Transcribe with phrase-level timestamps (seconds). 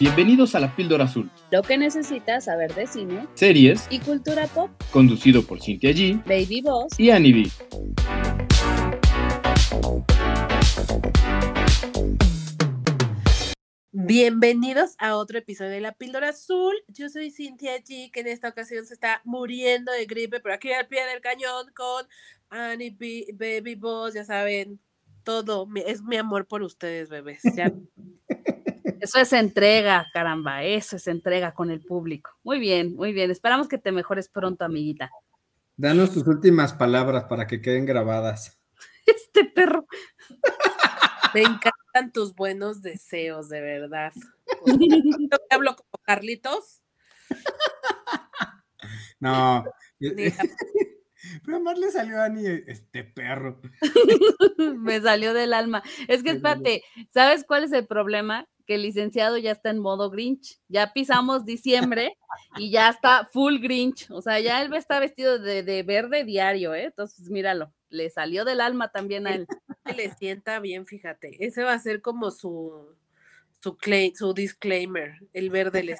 [0.00, 4.70] Bienvenidos a la Píldora Azul, Lo que necesitas saber de cine series y cultura pop.
[4.90, 6.98] conducido por Cintia G Baby Boss.
[6.98, 8.54] y Annie B.
[13.92, 16.74] Bienvenidos a otro episodio de La Píldora Azul.
[16.88, 20.72] Yo soy Cintia G, que en esta ocasión se está muriendo de gripe, pero aquí
[20.72, 22.04] al pie del cañón con
[22.50, 24.80] Annie B, Baby Boss, ya saben,
[25.22, 25.68] todo.
[25.86, 27.40] Es mi amor por ustedes, bebés.
[27.56, 27.72] Ya.
[29.04, 32.30] Eso es entrega, caramba, eso es entrega con el público.
[32.42, 33.30] Muy bien, muy bien.
[33.30, 35.10] Esperamos que te mejores pronto, amiguita.
[35.76, 38.58] Danos tus últimas palabras para que queden grabadas.
[39.06, 39.86] Este perro.
[41.34, 44.10] Me encantan tus buenos deseos, de verdad.
[44.64, 46.80] Yo te hablo como Carlitos.
[49.20, 49.64] No.
[51.44, 53.60] Pero además le salió a Ani este perro.
[54.78, 55.82] Me salió del alma.
[56.08, 56.82] Es que espérate,
[57.12, 58.48] ¿sabes cuál es el problema?
[58.66, 60.58] Que el licenciado ya está en modo Grinch.
[60.68, 62.16] Ya pisamos diciembre
[62.56, 64.10] y ya está full Grinch.
[64.10, 66.84] O sea, ya él está vestido de, de verde diario, ¿eh?
[66.84, 69.46] Entonces, míralo, le salió del alma también a él.
[69.84, 71.36] que le sienta bien, fíjate.
[71.44, 72.96] Ese va a ser como su
[73.60, 75.98] su, claim- su disclaimer, el verde les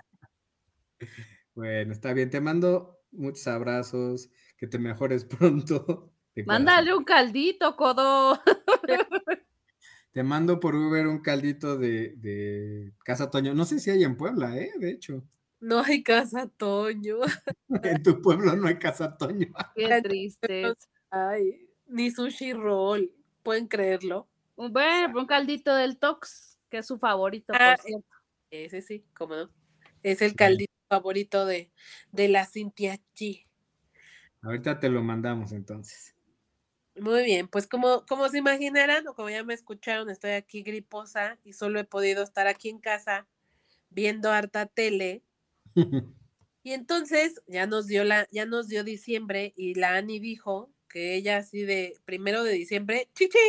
[1.54, 2.30] Bueno, está bien.
[2.30, 4.30] Te mando muchos abrazos.
[4.56, 6.12] Que te mejores pronto.
[6.46, 8.40] Mándale un caldito, codo.
[10.14, 13.52] Te mando por Uber un caldito de, de Casa Toño.
[13.52, 14.70] No sé si hay en Puebla, ¿eh?
[14.78, 15.24] De hecho.
[15.58, 17.16] No hay casa, Toño.
[17.82, 19.48] En tu pueblo no hay Casa Toño.
[19.74, 20.72] Qué triste.
[21.10, 23.10] Ay, ni sushi roll.
[23.42, 24.28] ¿Pueden creerlo?
[24.56, 28.06] Bueno, un caldito del Tox, que es su favorito, por Ah, cierto.
[28.50, 29.50] Ese sí, cómo no.
[30.04, 31.72] Es el caldito favorito de,
[32.12, 33.46] de la Cintia G.
[34.42, 36.13] Ahorita te lo mandamos entonces.
[36.96, 41.38] Muy bien, pues como, como se imaginarán o como ya me escucharon, estoy aquí griposa
[41.42, 43.26] y solo he podido estar aquí en casa
[43.90, 45.24] viendo harta tele.
[46.62, 51.14] Y entonces ya nos dio la, ya nos dio diciembre y la Ani dijo que
[51.14, 53.40] ella así de primero de diciembre, ¡chichín!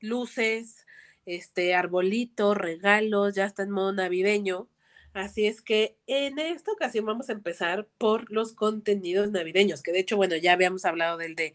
[0.00, 0.86] luces,
[1.26, 4.68] este arbolito, regalos, ya está en modo navideño.
[5.14, 10.00] Así es que en esta ocasión vamos a empezar por los contenidos navideños, que de
[10.00, 11.54] hecho, bueno, ya habíamos hablado del de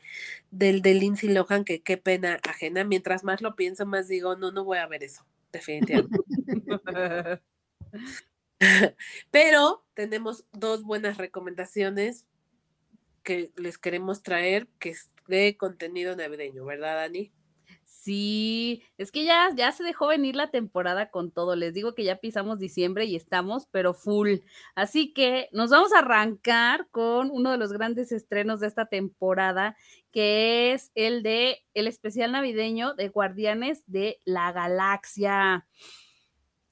[0.52, 2.84] del de Lindsay Lohan, que qué pena ajena.
[2.84, 6.18] Mientras más lo pienso, más digo, no, no voy a ver eso, definitivamente.
[9.32, 12.26] Pero tenemos dos buenas recomendaciones
[13.24, 17.32] que les queremos traer, que es de contenido navideño, ¿verdad, Dani?
[18.04, 21.56] Sí, es que ya, ya se dejó venir la temporada con todo.
[21.56, 24.40] Les digo que ya pisamos diciembre y estamos, pero full.
[24.76, 29.78] Así que nos vamos a arrancar con uno de los grandes estrenos de esta temporada,
[30.12, 35.66] que es el de el especial navideño de Guardianes de la Galaxia.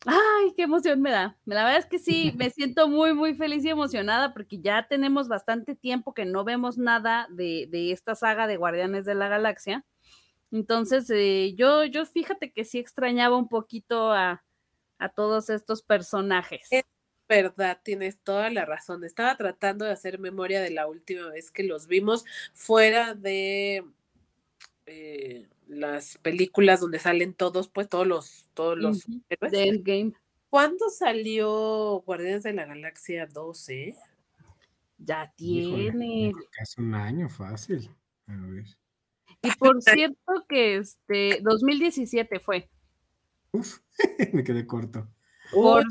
[0.06, 1.38] Ay, qué emoción me da.
[1.46, 5.30] La verdad es que sí, me siento muy, muy feliz y emocionada porque ya tenemos
[5.30, 9.86] bastante tiempo que no vemos nada de, de esta saga de Guardianes de la Galaxia.
[10.52, 14.44] Entonces, eh, yo, yo fíjate que sí extrañaba un poquito a,
[15.00, 16.68] a todos estos personajes.
[16.72, 16.84] Es
[17.30, 19.04] verdad, tienes toda la razón.
[19.04, 23.86] Estaba tratando de hacer memoria de la última vez que los vimos fuera de
[24.86, 29.52] eh, las películas donde salen todos, pues todos los, todos los Ujú, héroes.
[29.54, 30.14] de Endgame.
[30.50, 33.96] ¿Cuándo salió Guardianes de la Galaxia 12?
[34.98, 36.34] Ya Híjole, tiene.
[36.62, 37.90] hace un año fácil.
[38.28, 38.66] A ver.
[39.42, 42.70] Y por cierto que este 2017 fue.
[43.52, 43.80] Uf,
[44.34, 45.08] me quedé corto.
[45.52, 45.84] Por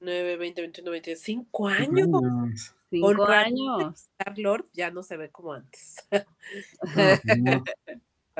[0.00, 2.08] 9, 20, 21, 25 Cinco años.
[2.22, 2.74] años.
[2.90, 4.08] cinco años.
[4.18, 5.96] Star Lord ya no se ve como antes.
[6.10, 7.64] No, no.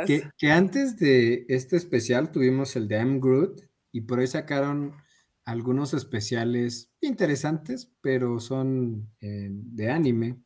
[0.06, 4.94] Que, que antes de este especial tuvimos el de I'm Groot y por ahí sacaron
[5.44, 10.36] algunos especiales interesantes, pero son eh, de anime,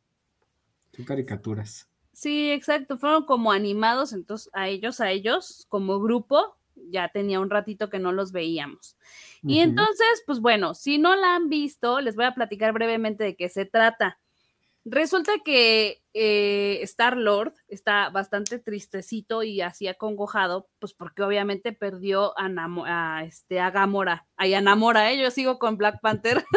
[0.97, 1.92] son caricaturas.
[2.13, 2.99] Sí, exacto.
[2.99, 7.99] Fueron como animados, entonces a ellos, a ellos, como grupo, ya tenía un ratito que
[7.99, 8.97] no los veíamos.
[9.45, 13.35] Y entonces, pues bueno, si no la han visto, les voy a platicar brevemente de
[13.37, 14.19] qué se trata.
[14.85, 22.37] Resulta que eh, Star Lord está bastante tristecito y así acongojado, pues porque obviamente perdió
[22.39, 25.21] a, Namo- a, este, a Gamora, a Namora, ¿eh?
[25.21, 26.45] yo sigo con Black Panther.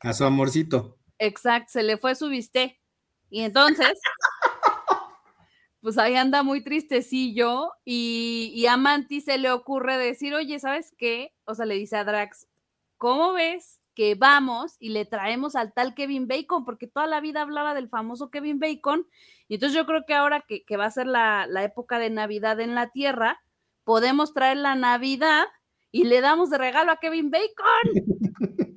[0.00, 0.98] A su amorcito.
[1.18, 2.78] Exacto, se le fue su bistec.
[3.34, 4.00] Y entonces,
[5.80, 10.94] pues ahí anda muy tristecillo y, y a Manti se le ocurre decir, oye, ¿sabes
[10.96, 11.34] qué?
[11.42, 12.46] O sea, le dice a Drax,
[12.96, 16.64] ¿cómo ves que vamos y le traemos al tal Kevin Bacon?
[16.64, 19.04] Porque toda la vida hablaba del famoso Kevin Bacon.
[19.48, 22.60] Y entonces yo creo que ahora que, va a ser la, la época de Navidad
[22.60, 23.40] en la Tierra,
[23.82, 25.46] podemos traer la Navidad
[25.90, 28.14] y le damos de regalo a Kevin Bacon.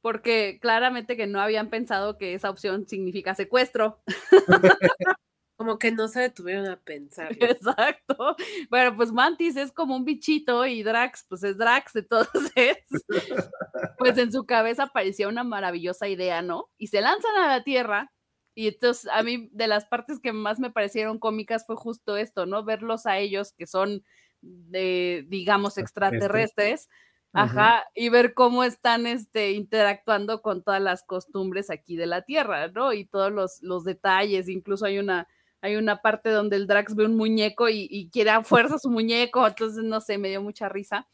[0.00, 4.00] Porque claramente que no habían pensado que esa opción significa secuestro.
[5.58, 7.32] Como que no se detuvieron a pensar.
[7.40, 8.36] Exacto.
[8.70, 12.78] Bueno, pues Mantis es como un bichito y Drax, pues es Drax, entonces,
[13.98, 16.70] pues en su cabeza parecía una maravillosa idea, ¿no?
[16.78, 18.12] Y se lanzan a la Tierra.
[18.54, 22.46] Y entonces a mí de las partes que más me parecieron cómicas fue justo esto,
[22.46, 22.62] ¿no?
[22.62, 24.04] Verlos a ellos que son,
[24.40, 26.88] de, digamos, extraterrestres,
[27.32, 32.68] Ajá, y ver cómo están este, interactuando con todas las costumbres aquí de la Tierra,
[32.68, 32.92] ¿no?
[32.92, 35.28] Y todos los, los detalles, incluso hay una,
[35.60, 39.46] hay una parte donde el Drax ve un muñeco y, quiere a fuerza su muñeco,
[39.46, 41.06] entonces no sé, me dio mucha risa.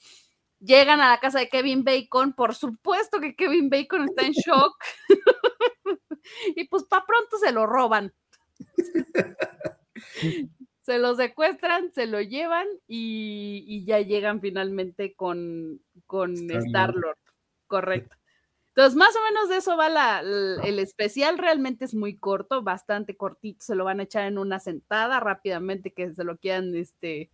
[0.61, 4.77] Llegan a la casa de Kevin Bacon, por supuesto que Kevin Bacon está en shock.
[6.57, 8.15] y pues para pronto se lo roban.
[10.85, 15.81] se lo secuestran, se lo llevan y, ya llegan finalmente con,
[16.15, 17.19] con Star-Lord.
[17.67, 18.15] Correcto.
[18.69, 21.39] Entonces, más o menos de eso va la, el especial.
[21.39, 23.65] Realmente es muy corto, bastante cortito.
[23.65, 27.33] Se lo van a echar en una sentada rápidamente que se lo quieran, este,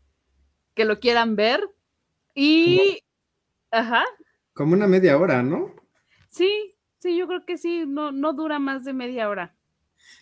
[0.73, 1.61] que lo quieran ver.
[2.35, 3.03] Y,
[3.71, 4.03] ajá.
[4.55, 5.75] Como una media hora, ¿no?
[6.31, 7.85] Sí, sí, yo creo que sí.
[7.87, 9.55] No, no dura más de media hora.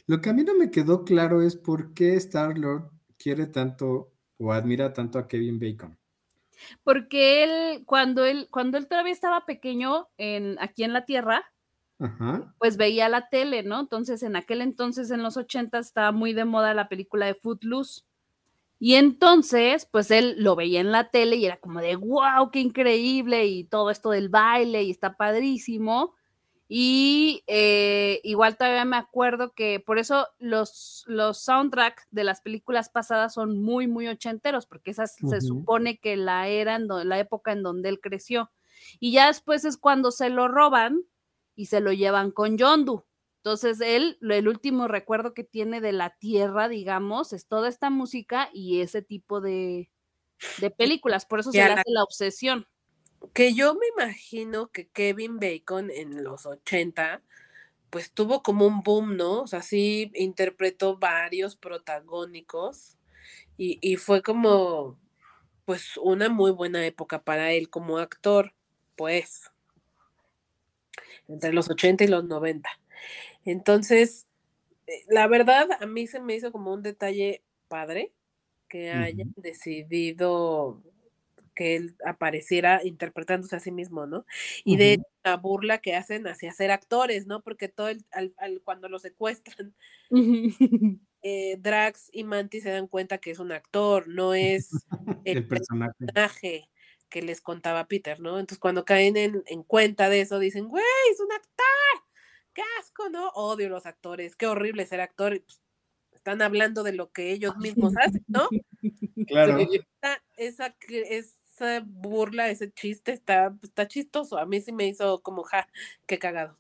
[0.09, 4.11] Lo que a mí no me quedó claro es por qué Star Lord quiere tanto
[4.37, 5.97] o admira tanto a Kevin Bacon.
[6.85, 11.45] Porque él, cuando él, cuando él todavía estaba pequeño en, aquí en la Tierra,
[12.59, 13.81] pues veía la tele, ¿no?
[13.81, 18.03] Entonces, en aquel entonces, en los 80, estaba muy de moda la película de Footloose.
[18.79, 22.61] Y entonces, pues él lo veía en la tele y era como de, wow, qué
[22.61, 26.15] increíble, y todo esto del baile, y está padrísimo.
[26.71, 32.91] Y eh, igual todavía me acuerdo que por eso los, los soundtracks de las películas
[32.91, 37.63] pasadas son muy, muy ochenteros, porque esas se supone que la era, la época en
[37.63, 38.51] donde él creció.
[39.01, 41.05] Y ya después es cuando se lo roban
[41.57, 43.05] y se lo llevan con Yondu.
[43.39, 48.51] Entonces él, el último recuerdo que tiene de la tierra, digamos, es toda esta música
[48.53, 49.91] y ese tipo de,
[50.59, 51.25] de películas.
[51.25, 52.67] Por eso se le hace la obsesión
[53.33, 57.23] que yo me imagino que Kevin Bacon en los 80,
[57.91, 59.43] pues tuvo como un boom, ¿no?
[59.43, 62.97] O sea, sí interpretó varios protagónicos
[63.57, 64.97] y, fue como,
[65.65, 68.55] pues, una muy buena época para él como actor,
[68.97, 69.51] pues,
[71.27, 72.71] entre los 80 y los 90.
[73.45, 74.29] Entonces,
[74.87, 78.13] eh, la verdad, a mí se me hizo como un detalle padre
[78.69, 80.83] que hayan decidido
[81.59, 84.25] que él apareciera interpretándose a sí mismo, ¿no?
[84.65, 87.43] Y de la burla que hacen hacia ser actores, ¿no?
[87.43, 88.05] Porque todo el,
[88.63, 89.75] cuando lo secuestran,
[91.23, 94.71] eh, Drax y Mantis se dan cuenta que es un actor, no es
[95.25, 96.71] el, personaje.
[97.09, 98.39] que les contaba Peter, ¿no?
[98.39, 102.07] Entonces cuando caen en, cuenta de eso, dicen, güey, es un actor,
[102.55, 103.31] qué asco, ¿no?
[103.31, 105.43] Odio los actores, qué horrible ser actor.
[105.45, 105.61] Pues,
[106.13, 108.49] están hablando de lo que ellos mismos hacen, ¿no?
[109.27, 109.59] Claro.
[110.37, 114.39] esa, es, esa burla, ese chiste está, está chistoso.
[114.39, 115.69] A mí sí me hizo como, ja,
[116.07, 116.57] qué cagado.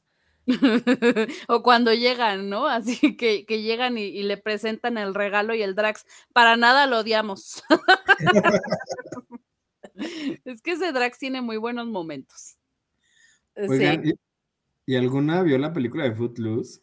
[1.48, 2.66] o cuando llegan, ¿no?
[2.66, 7.00] Así que, que llegan y, le presentan el regalo y el Drax, para nada lo
[7.00, 7.62] odiamos.
[10.44, 12.56] es que ese Drax tiene muy buenos momentos.
[14.86, 16.80] ¿y, alguna vio la película de Footloose?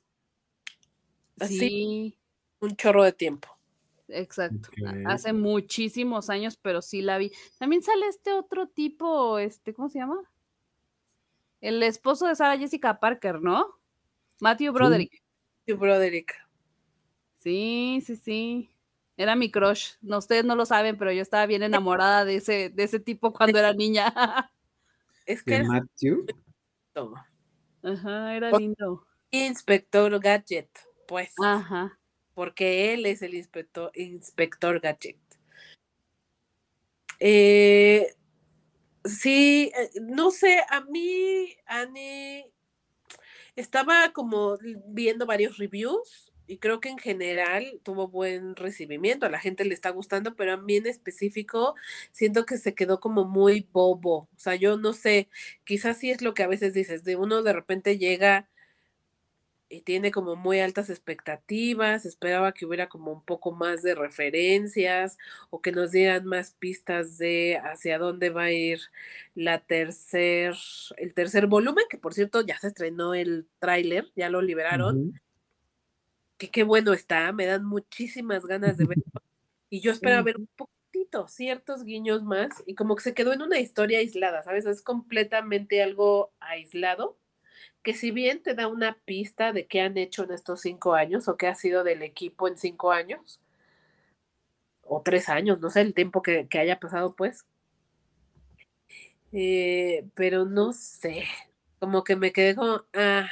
[1.48, 2.18] Sí.
[2.60, 3.55] Un chorro de tiempo.
[4.08, 4.70] Exacto.
[5.06, 7.32] Hace muchísimos años, pero sí la vi.
[7.58, 10.22] También sale este otro tipo, este, ¿cómo se llama?
[11.62, 13.80] El esposo de Sarah Jessica Parker, ¿no?
[14.40, 15.24] Matthew Broderick.
[15.60, 16.36] Matthew Broderick.
[17.38, 18.70] Sí, sí, sí.
[19.18, 19.94] Era mi crush.
[20.02, 23.32] No, ustedes no lo saben, pero yo estaba bien enamorada de ese, de ese tipo
[23.34, 24.14] cuando era niña.
[25.26, 26.26] es que Matthew.
[27.82, 29.08] Ajá, era lindo.
[29.32, 30.70] Inspector Gadget,
[31.08, 31.34] pues.
[31.42, 31.98] Ajá
[32.36, 35.18] porque él es el inspector, inspector Gadget.
[37.20, 38.14] Eh,
[39.06, 42.52] sí, eh, no sé, a mí, Annie,
[43.56, 49.40] estaba como viendo varios reviews y creo que en general tuvo buen recibimiento, a la
[49.40, 51.76] gente le está gustando, pero a mí en específico
[52.12, 55.30] siento que se quedó como muy bobo, o sea, yo no sé,
[55.64, 58.50] quizás sí es lo que a veces dices, de uno de repente llega
[59.70, 65.18] y tiene como muy altas expectativas, esperaba que hubiera como un poco más de referencias
[65.50, 68.80] o que nos dieran más pistas de hacia dónde va a ir
[69.34, 70.56] la tercer,
[70.98, 75.20] el tercer volumen, que por cierto ya se estrenó el tráiler, ya lo liberaron.
[76.38, 79.04] Que qué bueno está, me dan muchísimas ganas de verlo.
[79.68, 83.42] Y yo esperaba ver un poquito, ciertos guiños más, y como que se quedó en
[83.42, 84.66] una historia aislada, ¿sabes?
[84.68, 87.18] Es completamente algo aislado,
[87.86, 91.28] que si bien te da una pista de qué han hecho en estos cinco años
[91.28, 93.40] o qué ha sido del equipo en cinco años,
[94.82, 97.46] o tres años, no sé, el tiempo que, haya pasado, pues.
[99.32, 101.26] Eh, pero no sé,
[101.80, 103.28] como que me quedé como, ah,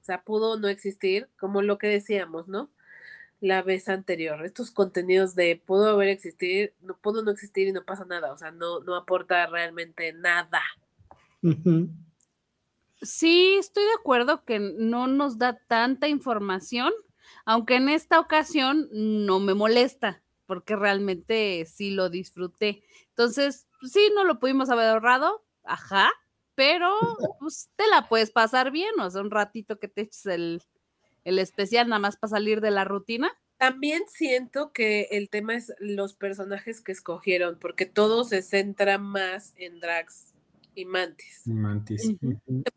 [0.00, 2.70] o sea, pudo no existir, como lo que decíamos, ¿no?
[3.40, 7.84] La vez anterior, estos contenidos de pudo haber existido, no pudo no existir y no
[7.84, 10.62] pasa nada, o sea, no, no aporta realmente nada.
[13.00, 16.92] Sí, estoy de acuerdo que no nos da tanta información,
[17.44, 22.82] aunque en esta ocasión no me molesta porque realmente sí lo disfruté.
[23.10, 26.10] Entonces, sí, no lo pudimos haber ahorrado, ajá,
[26.54, 26.96] pero
[27.38, 30.62] pues, te la puedes pasar bien, o sea, un ratito que te eches el,
[31.24, 33.30] el especial nada más para salir de la rutina.
[33.58, 39.52] También siento que el tema es los personajes que escogieron, porque todo se centra más
[39.56, 40.34] en Drax
[40.78, 41.42] y Mantis.
[41.46, 42.14] Mantis.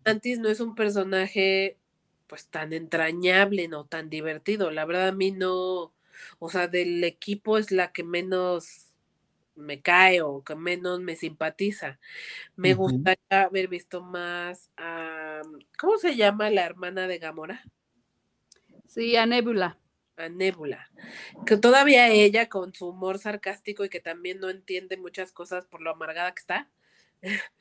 [0.04, 1.78] Mantis no es un personaje
[2.26, 4.72] pues tan entrañable, no tan divertido.
[4.72, 5.94] La verdad a mí no,
[6.40, 8.88] o sea, del equipo es la que menos
[9.56, 12.00] me cae o que menos me simpatiza.
[12.56, 15.42] Me gustaría haber visto más a,
[15.78, 17.64] ¿cómo se llama la hermana de Gamora?
[18.88, 19.78] Sí, a Nebula.
[20.18, 20.90] A Nebula.
[21.46, 25.82] Que todavía ella con su humor sarcástico y que también no entiende muchas cosas por
[25.82, 26.70] lo amargada que está.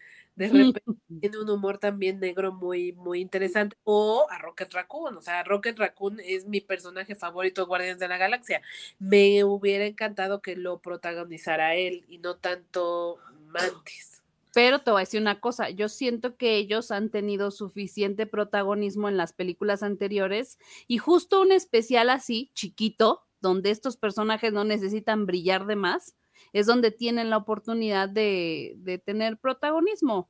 [0.41, 0.83] de repente
[1.21, 3.77] tiene un humor también negro muy, muy interesante.
[3.85, 8.09] O a Rocket Raccoon, o sea, Rocket Raccoon es mi personaje favorito de Guardianes de
[8.09, 8.63] la Galaxia.
[8.99, 13.19] Me hubiera encantado que lo protagonizara él y no tanto
[13.49, 14.23] Mantis.
[14.55, 19.09] Pero te voy a decir una cosa, yo siento que ellos han tenido suficiente protagonismo
[19.11, 25.27] en las películas anteriores y justo un especial así, chiquito, donde estos personajes no necesitan
[25.27, 26.17] brillar de más,
[26.53, 30.29] es donde tienen la oportunidad de, tener protagonismo.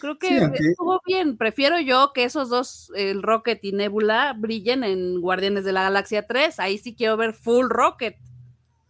[0.00, 1.36] Creo que estuvo bien.
[1.36, 6.26] Prefiero yo que esos dos, el Rocket y Nebula, brillen en Guardianes de la Galaxia
[6.26, 6.60] 3.
[6.60, 8.16] Ahí sí quiero ver full Rocket.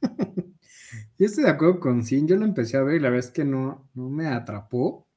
[1.18, 2.26] yo estoy de acuerdo con Sin.
[2.26, 5.08] Yo lo empecé a ver y la verdad es que no, no me atrapó.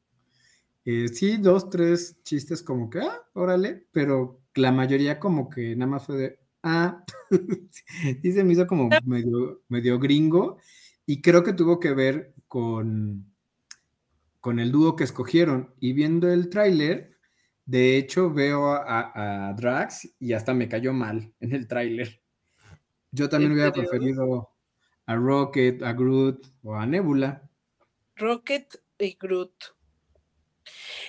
[0.85, 5.91] Eh, sí, dos, tres chistes como que, ah, órale, pero la mayoría como que nada
[5.91, 7.03] más fue de, ah,
[8.21, 10.57] sí se me hizo como medio, medio gringo.
[11.11, 13.35] Y creo que tuvo que ver con,
[14.39, 15.75] con el dúo que escogieron.
[15.81, 17.17] Y viendo el tráiler,
[17.65, 22.21] de hecho veo a, Drax y hasta me cayó mal en el tráiler.
[23.11, 24.55] Yo también hubiera preferido
[25.05, 27.49] a Rocket, a Groot o a Nebula.
[28.15, 29.75] Rocket y Groot.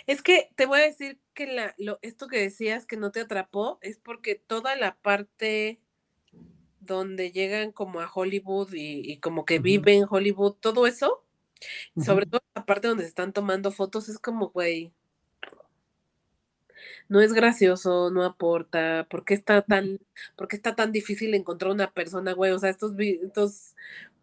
[0.09, 3.21] Es que te voy a decir que la, lo, esto que decías que no te
[3.21, 5.81] atrapó es porque toda la parte
[6.85, 11.25] donde llegan como a Hollywood y, como que viven Hollywood, todo eso,
[11.97, 14.93] sobre todo la parte donde se están tomando fotos, es como, güey,
[17.09, 20.01] no es gracioso, no aporta, ¿por qué está tan,
[20.37, 22.53] por está tan difícil encontrar una persona, güey?
[22.53, 23.75] O sea, estos, estos,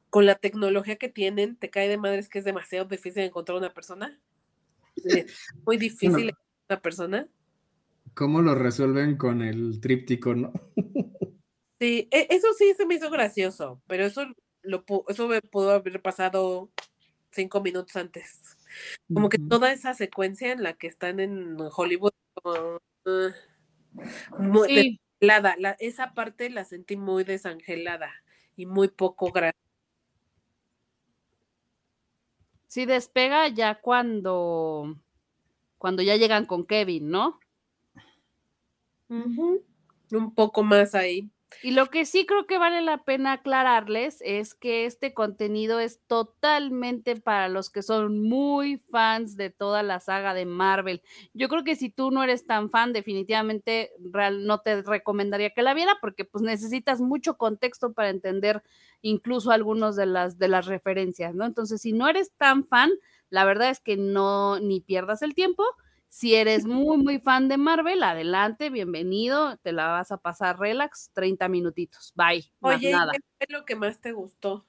[0.10, 3.74] con la tecnología que tienen, te cae de madres que es demasiado difícil encontrar una
[3.74, 4.20] persona.
[5.66, 7.28] muy difícil encontrar una persona.
[8.16, 10.52] ¿Cómo lo resuelven con el tríptico, no?
[11.80, 14.26] Sí, e, eso sí se me hizo gracioso, pero eso
[14.62, 16.70] lo eso me pudo haber pasado
[17.32, 18.58] cinco minutos antes.
[19.14, 22.12] Como que toda esa secuencia en la que están en Hollywood,
[22.44, 23.32] uh,
[24.38, 25.76] muy desangelada.
[25.80, 28.12] esa parte la sentí muy desangelada
[28.56, 29.58] y muy poco graciosa.
[32.68, 34.96] Sí, despega ya cuando,
[35.80, 37.40] cuando ya llegan con Kevin, ¿no?
[39.10, 41.32] Un poco más ahí.
[41.62, 46.00] Y lo que sí creo que vale la pena aclararles es que este contenido es
[46.08, 51.02] totalmente para los que son muy fans de toda la saga de Marvel.
[51.34, 55.62] Yo creo que si tú no eres tan fan, definitivamente real, no te recomendaría que
[55.62, 58.64] la viera porque pues necesitas mucho contexto para entender
[59.02, 61.46] incluso algunos de las de las referencias, ¿no?
[61.46, 62.90] Entonces, si no eres tan fan,
[63.30, 65.64] la verdad es que no ni pierdas el tiempo
[66.10, 71.12] si eres muy, muy fan de Marvel, adelante, bienvenido, te la vas a pasar relax,
[71.14, 72.52] 30 minutitos, bye.
[72.62, 74.66] Oye, ¿qué es lo que más te gustó?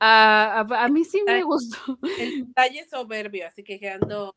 [0.00, 1.98] a, mí sí me gustó.
[2.18, 4.36] El detalle soberbio, así que no,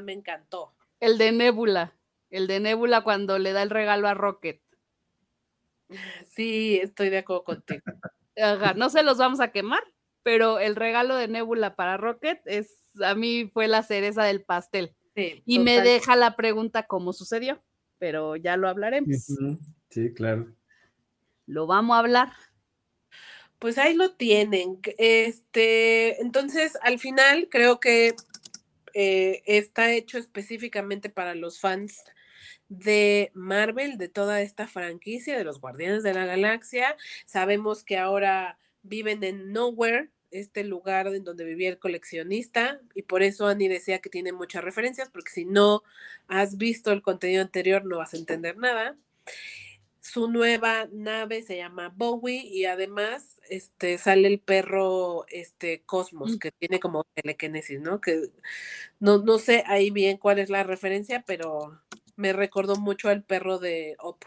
[0.00, 0.74] me encantó.
[1.00, 1.96] El de Nebula,
[2.30, 4.62] el de Nebula cuando le da el regalo a Rocket.
[6.28, 7.82] Sí, estoy de acuerdo contigo.
[8.76, 9.82] no se los vamos a quemar,
[10.22, 14.94] pero el regalo de Nebula para Rocket es a mí fue la cereza del pastel.
[15.14, 17.62] y me deja la pregunta cómo sucedió,
[17.98, 19.26] pero ya lo hablaremos.
[19.90, 20.54] Sí, claro.
[21.46, 22.32] Lo vamos a hablar.
[23.58, 24.80] Pues ahí lo tienen.
[24.96, 28.14] Este, entonces, al final creo que
[28.94, 32.02] eh, está hecho específicamente para los fans
[32.68, 36.96] de Marvel, de toda esta franquicia de los Guardianes de la Galaxia.
[37.26, 43.22] Sabemos que ahora viven en Nowhere, este lugar en donde vivía el coleccionista, y por
[43.22, 45.82] eso Annie decía que tiene muchas referencias, porque si no
[46.28, 48.96] has visto el contenido anterior no vas a entender nada.
[50.00, 56.38] Su nueva nave se llama Bowie y además este, sale el perro este, Cosmos, mm.
[56.38, 58.00] que tiene como telequinesis, ¿no?
[58.00, 58.30] Que
[58.98, 61.80] no, no sé ahí bien cuál es la referencia, pero
[62.16, 64.24] me recordó mucho al perro de Op.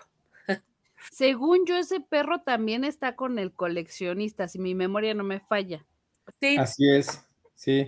[1.12, 5.86] Según yo, ese perro también está con el coleccionista, si mi memoria no me falla.
[6.40, 6.58] Sí.
[6.58, 7.88] Así es, sí.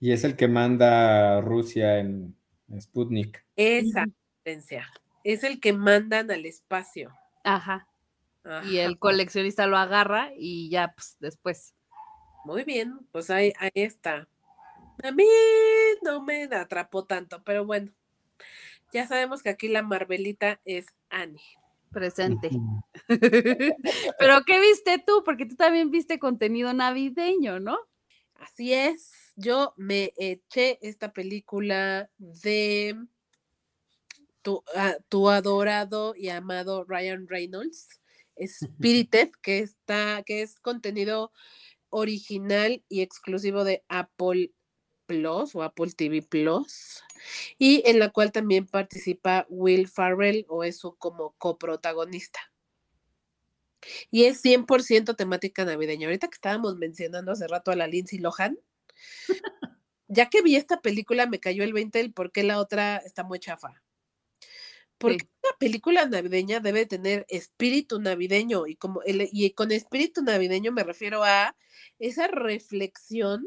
[0.00, 2.36] Y es el que manda Rusia en
[2.80, 3.44] Sputnik.
[3.56, 4.04] Esa
[4.44, 4.90] referencia
[5.24, 7.12] es el que mandan al espacio.
[7.44, 7.88] Ajá.
[8.68, 11.74] Y el coleccionista lo agarra y ya, pues, después.
[12.44, 14.26] Muy bien, pues ahí, ahí está.
[15.02, 15.24] A mí
[16.02, 17.92] no me atrapó tanto, pero bueno,
[18.92, 21.40] ya sabemos que aquí la Marvelita es Annie.
[21.92, 22.50] Presente.
[24.18, 25.22] pero ¿qué viste tú?
[25.24, 27.78] Porque tú también viste contenido navideño, ¿no?
[28.34, 32.96] Así es, yo me eché esta película de
[34.42, 38.00] tu, adorado y amado Ryan Reynolds,
[38.44, 41.32] Spirited, que está, que es contenido
[41.90, 44.52] original y exclusivo de Apple
[45.06, 47.02] Plus o Apple TV Plus,
[47.58, 52.40] y en la cual también participa Will Farrell o es su como coprotagonista.
[54.10, 56.06] Y es 100% temática navideña.
[56.06, 58.58] Ahorita que estábamos mencionando hace rato a la Lindsay Lohan,
[60.08, 63.24] ya que vi esta película me cayó el 20 el por qué la otra está
[63.24, 63.82] muy chafa.
[64.98, 70.84] Porque una película navideña debe tener espíritu navideño y como y con espíritu navideño me
[70.84, 71.56] refiero a
[71.98, 73.44] esa reflexión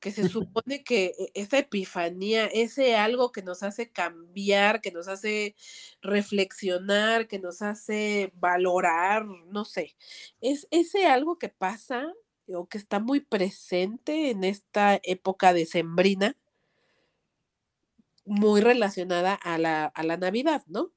[0.00, 5.08] que se supone que e, esa epifanía, ese algo que nos hace cambiar, que nos
[5.08, 5.54] hace
[6.02, 9.96] reflexionar, que nos hace valorar, no sé,
[10.40, 12.12] es ese algo que pasa
[12.48, 16.36] o que está muy presente en esta época decembrina
[18.24, 20.92] muy relacionada a la, a la Navidad, ¿no?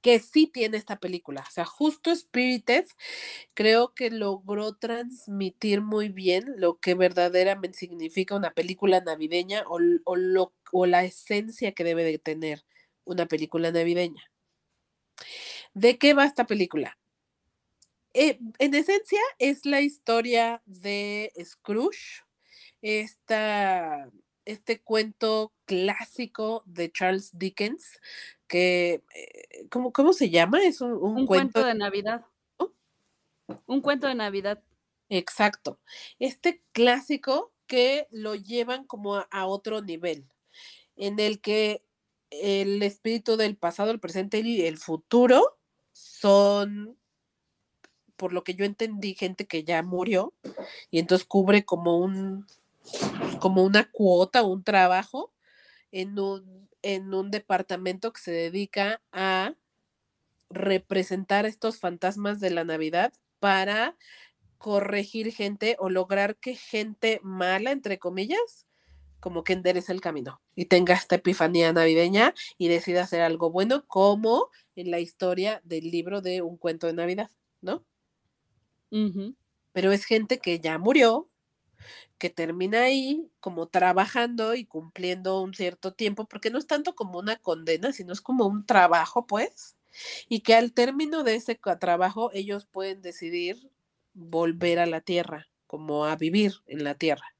[0.00, 1.44] Que sí tiene esta película.
[1.46, 2.84] O sea, justo Spirited
[3.54, 10.52] creo que logró transmitir muy bien lo que verdaderamente significa una película navideña o, lo,
[10.72, 12.64] o la esencia que debe de tener
[13.04, 14.30] una película navideña.
[15.74, 16.98] ¿De qué va esta película?
[18.14, 22.22] Eh, en esencia es la historia de Scrooge,
[22.82, 24.10] esta
[24.48, 28.00] este cuento clásico de Charles Dickens,
[28.48, 30.62] que, eh, ¿cómo, cómo se llama?
[30.62, 31.64] Es un, cuento...
[31.64, 32.24] de Navidad.
[33.66, 34.62] Un cuento de Navidad.
[35.08, 35.78] Exacto.
[36.18, 40.26] Este clásico que lo llevan como a, otro nivel,
[40.96, 41.84] en el que
[42.30, 45.58] el espíritu del pasado, el presente y el futuro
[45.92, 46.98] son,
[48.16, 50.34] por lo que yo entendí, gente que ya murió
[50.90, 52.46] y entonces cubre como un
[52.90, 55.32] pues, como una cuota, un trabajo
[55.92, 59.54] en un, en un departamento que se dedica a
[60.50, 63.96] representar estos fantasmas de la Navidad para
[64.58, 68.66] corregir gente o lograr que gente mala, entre comillas,
[69.20, 73.84] como que enderece el camino y tenga esta epifanía navideña y decida hacer algo bueno,
[73.86, 77.84] como en la historia del libro de un cuento de Navidad, ¿no?
[79.72, 81.28] Pero es gente que ya murió,
[82.18, 87.18] que termina ahí como trabajando y cumpliendo un cierto tiempo, porque no es tanto como
[87.18, 89.76] una condena, sino es como un trabajo, pues,
[90.28, 93.70] y que al término de ese trabajo ellos pueden decidir
[94.14, 97.34] volver a la tierra, como a vivir en la tierra.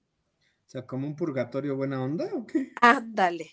[0.67, 2.73] O sea, como un purgatorio buena onda, ¿o qué?
[2.81, 3.53] Ándale.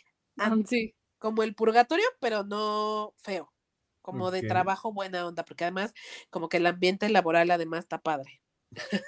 [0.65, 0.93] sí.
[1.17, 3.53] Como el purgatorio, pero no feo,
[4.01, 5.93] como de trabajo buena onda, porque además
[6.29, 8.41] como que el ambiente laboral además está padre.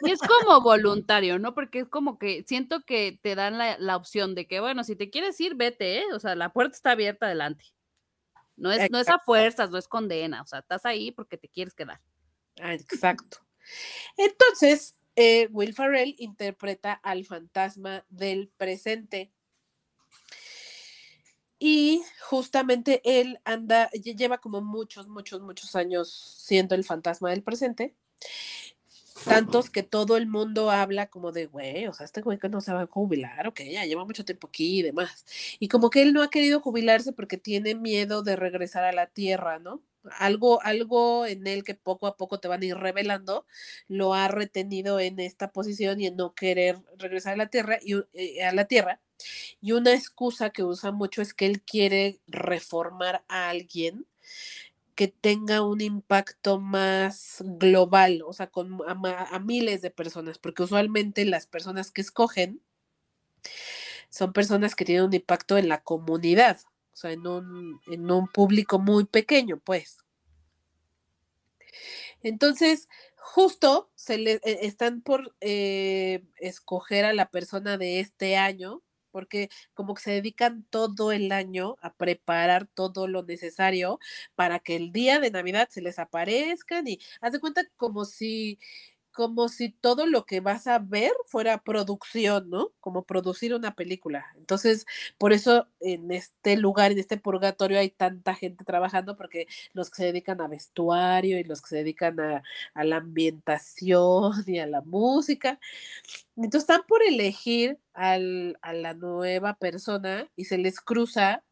[0.01, 1.53] Y es como voluntario, ¿no?
[1.53, 5.09] Porque es como que siento que te dan la, opción de que, bueno, si te
[5.09, 6.03] quieres ir, vete, ¿eh?
[6.13, 7.65] O sea, la puerta está abierta adelante.
[8.55, 11.47] No es, no es a fuerzas, no es condena, o sea, estás ahí porque te
[11.47, 12.01] quieres quedar.
[12.59, 13.37] Ah, exacto.
[14.17, 19.31] Entonces, eh, Will Farrell interpreta al fantasma del presente.
[21.59, 27.95] Y justamente él anda, lleva como muchos, muchos, muchos años siendo el fantasma del presente
[29.27, 32.61] tantos que todo el mundo habla como de, güey, o sea, este güey que no
[32.61, 35.25] se va a jubilar, ok, ya lleva mucho tiempo aquí y demás.
[35.59, 39.07] Y como que él no ha querido jubilarse porque tiene miedo de regresar a la
[39.07, 39.81] tierra, ¿no?
[40.19, 43.45] Algo, algo en él que poco a poco te van a ir revelando,
[43.87, 47.95] lo ha retenido en esta posición y en no querer regresar a la tierra y
[48.13, 49.01] eh, a la tierra.
[49.61, 54.05] Y una excusa que usa mucho es que él quiere reformar a alguien
[54.97, 61.23] que tenga un impacto más global, o sea, con a, miles de personas, porque usualmente
[61.23, 62.61] las personas que escogen
[64.09, 66.59] son personas que tienen un impacto en la comunidad,
[66.93, 69.99] o sea, en un, en un público muy pequeño, pues.
[72.23, 78.81] Entonces, justo se le e, están por eh, escoger a la persona de este año
[79.17, 83.97] porque como que se dedican todo el año a preparar todo lo necesario
[84.35, 88.59] para que el día de Navidad se les aparezcan y haz de cuenta como si
[89.17, 92.71] como si todo lo que vas a ver fuera producción, ¿no?
[92.79, 94.27] Como producir una película.
[94.37, 94.85] Entonces,
[95.17, 99.95] por eso en este lugar, en este purgatorio, hay tanta gente trabajando, porque los que
[99.95, 102.43] se dedican a vestuario y los que se dedican a,
[102.75, 105.59] la ambientación y a la música.
[106.35, 111.43] Entonces, están por elegir a la nueva persona y se les cruza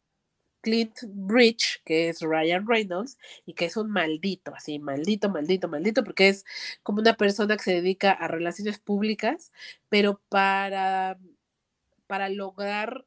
[0.66, 6.02] Clint Bridge, que es Ryan Reynolds, y que es un maldito, así, maldito, maldito, maldito,
[6.02, 6.44] porque es
[6.82, 9.52] como una persona que se dedica a relaciones públicas,
[9.88, 11.20] pero para,
[12.08, 13.06] para lograr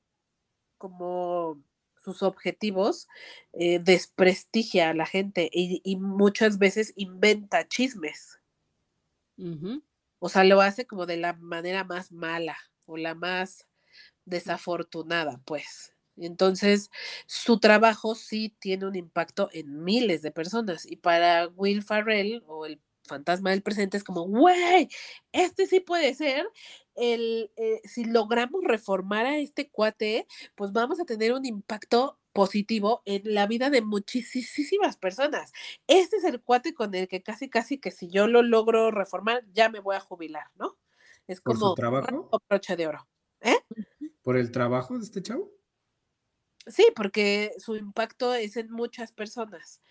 [0.77, 1.61] como
[1.97, 3.09] sus objetivos,
[3.51, 8.39] eh, desprestigia a la gente y, muchas veces inventa chismes.
[10.19, 13.67] O sea, lo hace como de la manera más mala o la más
[14.23, 15.93] desafortunada, pues.
[16.25, 16.89] Entonces,
[17.27, 20.85] su trabajo sí tiene un impacto en miles de personas.
[20.85, 24.89] Y para Will Farrell o el fantasma del presente es como, güey,
[25.31, 26.47] este sí puede ser.
[26.95, 33.01] El, eh, si logramos reformar a este cuate, pues vamos a tener un impacto positivo
[33.05, 35.51] en la vida de muchísimas personas.
[35.87, 39.43] Este es el cuate con el que casi, casi que si yo lo logro reformar,
[39.53, 40.77] ya me voy a jubilar, ¿no?
[41.27, 42.29] Es como ¿Por su trabajo?
[42.49, 43.07] broche de oro.
[43.41, 43.55] ¿Eh?
[44.21, 45.51] ¿Por el trabajo de este chavo?
[46.67, 49.81] Sí, porque su impacto es en muchas personas.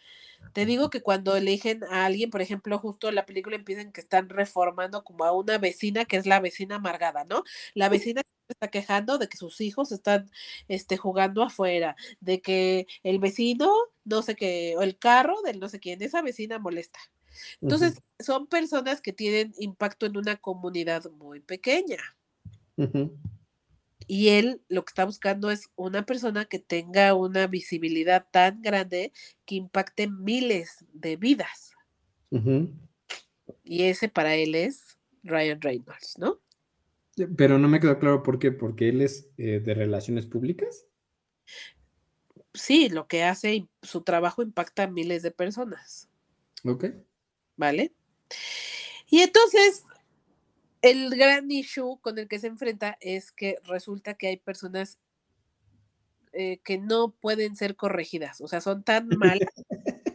[0.52, 4.28] Te digo que cuando eligen a alguien, por ejemplo, justo la película empiezan que están
[4.28, 7.42] reformando como a una vecina que es la vecina amargada, ¿no?
[7.74, 10.30] La vecina está quejando de que sus hijos están
[10.68, 13.72] este, jugando afuera, de que el vecino,
[14.04, 17.00] no sé qué, o el carro del no sé quién, esa vecina molesta.
[17.60, 21.98] Entonces, son personas que tienen impacto en una comunidad muy pequeña.
[24.06, 29.12] Y él lo que está buscando es una persona que tenga una visibilidad tan grande
[29.44, 31.72] que impacte miles de vidas.
[33.64, 36.40] Y ese para él es Ryan Reynolds, ¿no?
[37.36, 40.86] Pero no me quedó claro por qué, porque él es eh, de relaciones públicas.
[42.54, 46.08] Sí, lo que hace, su trabajo impacta a miles de personas.
[46.64, 46.86] Ok.
[47.56, 47.92] ¿Vale?
[49.08, 49.84] Y entonces,
[50.82, 54.98] el gran issue con el que se enfrenta es que resulta que hay personas
[56.32, 59.48] eh, que no pueden ser corregidas, o sea, son tan malas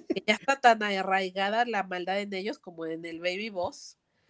[0.08, 3.97] que ya está tan arraigada la maldad en ellos como en el baby boss,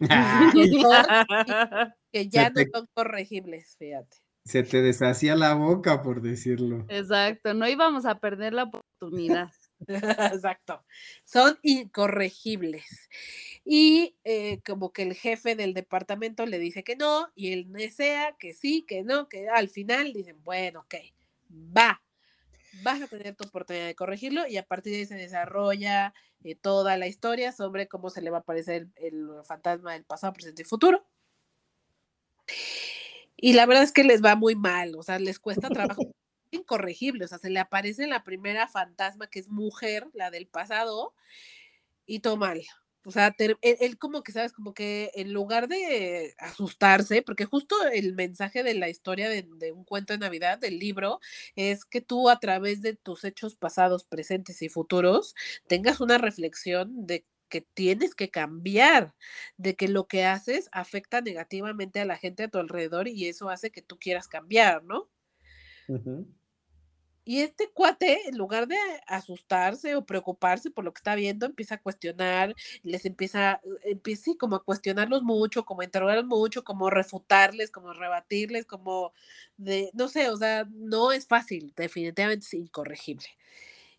[2.12, 4.16] que ya no son corregibles, fíjate.
[4.44, 6.84] Se te deshacía la boca, por decirlo.
[6.88, 9.50] Exacto, no íbamos a perder la oportunidad.
[9.88, 10.84] Exacto,
[11.24, 12.84] son incorregibles.
[13.64, 18.36] Y eh, como que el jefe del departamento le dice que no, y él desea
[18.38, 20.94] que sí, que no, que al final dicen, bueno, ok,
[21.76, 22.02] va,
[22.82, 26.54] vas a tener tu oportunidad de corregirlo, y a partir de ahí se desarrolla eh,
[26.54, 30.62] toda la historia sobre cómo se le va a aparecer el, fantasma del pasado, presente
[30.62, 31.06] y futuro.
[33.36, 36.02] Y la verdad es que les va muy mal, o sea, les cuesta trabajo
[36.54, 41.14] incorregible, o sea, se le aparece la primera fantasma que es mujer, la del pasado,
[42.06, 42.62] y todo mal.
[43.06, 44.52] O sea, él, como que, ¿sabes?
[44.54, 49.72] Como que en lugar de asustarse, porque justo el mensaje de la historia de, de,
[49.72, 51.20] un cuento de Navidad, del libro,
[51.54, 55.34] es que tú a través de tus hechos pasados, presentes y futuros,
[55.66, 59.14] tengas una reflexión de que tienes que cambiar,
[59.58, 63.50] de que lo que haces afecta negativamente a la gente a tu alrededor y eso
[63.50, 65.10] hace que tú quieras cambiar, ¿no?
[67.24, 71.76] Y este cuate, en lugar de asustarse o preocuparse por lo que está viendo, empieza
[71.76, 77.70] a cuestionar, les empieza, empieza como a cuestionarlos mucho, como a interrogarlos mucho, como refutarles,
[77.70, 79.12] como rebatirles, como
[79.56, 83.26] de, no sé, o sea, no es fácil, definitivamente es incorregible.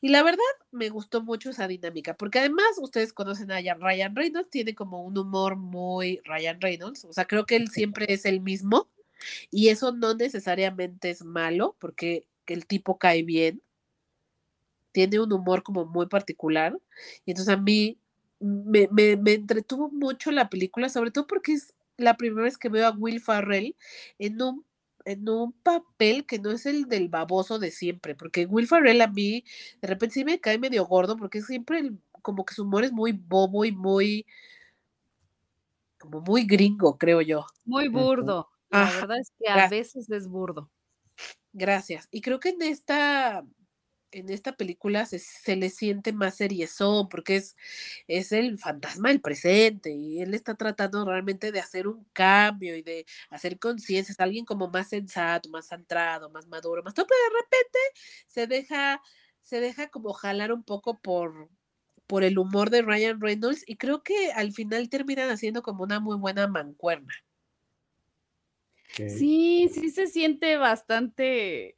[0.01, 4.51] Y la verdad, me gustó mucho esa dinámica, porque además ustedes conocen a Ryan Reynolds,
[4.51, 8.39] tiene como un humor muy Ryan Reynolds, o sea, creo que él siempre es el
[8.41, 8.87] mismo,
[9.49, 13.61] y eso no necesariamente es malo, porque el tipo cae bien,
[14.91, 16.79] tiene un humor como muy particular,
[17.25, 17.99] y entonces a mí
[18.39, 22.87] me, me entretuvo mucho la película, sobre todo porque es la primera vez que veo
[22.87, 23.75] a Will Farrell
[24.19, 24.65] en un
[25.05, 29.07] en un papel que no es el del baboso de siempre, porque Will Ferrell a
[29.07, 29.45] mí
[29.81, 33.11] de repente sí me cae medio gordo, porque siempre como que su humor es muy
[33.11, 34.25] bobo y muy,
[35.99, 37.45] como muy gringo, creo yo.
[37.65, 38.49] Muy burdo.
[38.71, 40.71] La verdad es que a veces es burdo.
[41.57, 42.09] Gracias.
[42.11, 43.45] Y creo que en esta
[44.11, 47.55] en esta película se, le siente más seriezón porque es,
[48.07, 52.81] es el fantasma del presente y él está tratando realmente de hacer un cambio y
[52.81, 57.19] de hacer conciencia, es alguien como más sensato, más centrado, más maduro, más todo, pero
[57.29, 57.79] de repente
[58.27, 59.01] se deja,
[59.41, 61.49] se deja como jalar un poco por,
[62.07, 65.99] por el humor de Ryan Reynolds y creo que al final terminan haciendo como una
[65.99, 67.13] muy buena mancuerna.
[68.93, 71.75] Sí, sí se siente bastante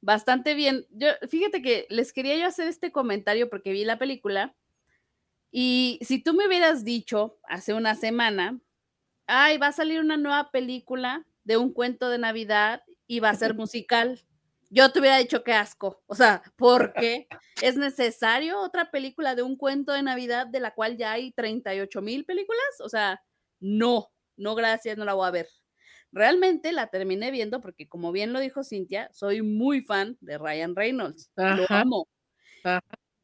[0.00, 0.86] bastante bien.
[0.90, 4.54] Yo, fíjate que les quería yo hacer este comentario porque vi la película
[5.50, 8.60] y si tú me hubieras dicho hace una semana,
[9.26, 13.34] ay, va a salir una nueva película de un cuento de Navidad y va a
[13.34, 14.24] ser musical,
[14.70, 16.02] yo te hubiera dicho que asco.
[16.06, 17.26] O sea, porque
[17.60, 22.00] es necesario otra película de un cuento de Navidad de la cual ya hay 38
[22.02, 22.80] mil películas.
[22.80, 23.20] O sea,
[23.58, 25.48] no, no, gracias, no la voy a ver.
[26.12, 30.74] Realmente la terminé viendo porque, como bien lo dijo Cintia, soy muy fan de Ryan
[30.74, 31.30] Reynolds.
[31.36, 32.08] Lo amo.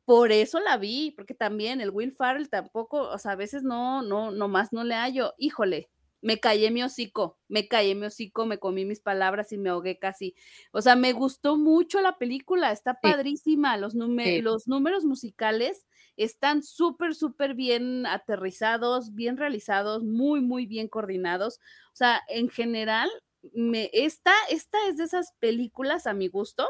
[0.04, 4.02] Por eso la vi, porque también el Will Farrell tampoco, o sea, a veces no,
[4.02, 5.34] no, nomás no le hallo.
[5.36, 5.90] Híjole,
[6.22, 9.98] me callé mi hocico, me callé mi hocico, me comí mis palabras y me ahogué
[9.98, 10.36] casi.
[10.72, 17.14] O sea, me gustó mucho la película, está padrísima, los, los números musicales están súper,
[17.14, 21.58] súper bien aterrizados, bien realizados, muy, muy bien coordinados.
[21.92, 23.10] O sea, en general,
[23.54, 26.66] me, esta, esta es de esas películas a mi gusto,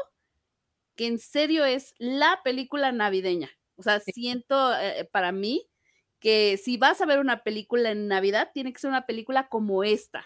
[0.95, 3.49] que en serio es la película navideña.
[3.75, 5.67] O sea, siento eh, para mí
[6.19, 9.83] que si vas a ver una película en Navidad, tiene que ser una película como
[9.83, 10.25] esta.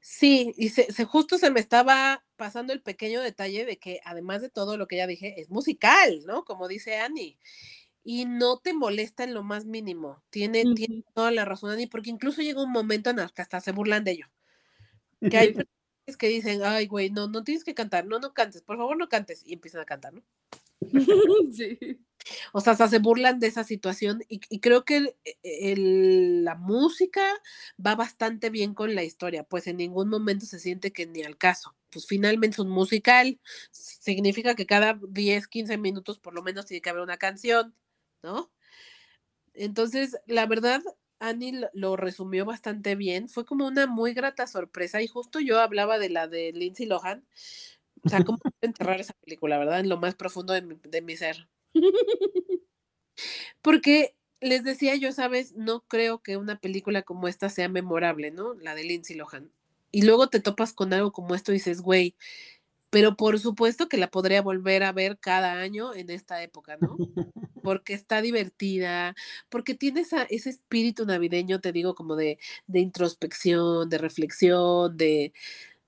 [0.00, 4.50] Sí, y se, justo se me estaba pasando el pequeño detalle de que además de
[4.50, 6.44] todo lo que ya dije, es musical, ¿no?
[6.44, 7.38] Como dice Annie.
[8.04, 10.22] Y no te molesta en lo más mínimo.
[10.30, 13.60] Tiene, tiene toda la razón, Annie, porque incluso llega un momento en el que hasta
[13.60, 14.26] se burlan de ello.
[15.30, 18.62] Que hay personas que dicen, ay, güey, no, no tienes que cantar, no, no cantes,
[18.62, 19.42] por favor no cantes.
[19.44, 20.22] Y empiezan a cantar, ¿no?
[22.52, 27.22] O sea, se burlan de esa situación y, creo que e, la música
[27.84, 31.38] va bastante bien con la historia, pues en ningún momento se siente que ni al
[31.38, 31.74] caso.
[31.90, 36.82] Pues finalmente es un musical, significa que cada 10, 15 minutos por lo menos tiene
[36.82, 37.74] que haber una canción,
[38.22, 38.50] ¿no?
[39.54, 40.82] Entonces, la verdad,
[41.18, 45.98] Annie lo resumió bastante bien, fue como una muy grata sorpresa y justo yo hablaba
[45.98, 47.26] de la de Lindsay Lohan,
[48.08, 49.80] o sea, cómo enterrar esa película, ¿verdad?
[49.80, 51.46] En lo más profundo de mi, ser.
[53.62, 58.54] Porque les decía yo, sabes, no creo que una película como esta sea memorable, ¿no?
[58.54, 59.50] La de Lindsay Lohan.
[59.90, 62.14] Y luego te topas con algo como esto y dices, güey,
[62.90, 66.96] pero por supuesto que la podría volver a ver cada año en esta época, ¿no?
[67.62, 69.14] Porque está divertida,
[69.50, 72.38] porque tiene ese espíritu navideño, te digo, como de
[72.72, 75.34] introspección, de reflexión, de,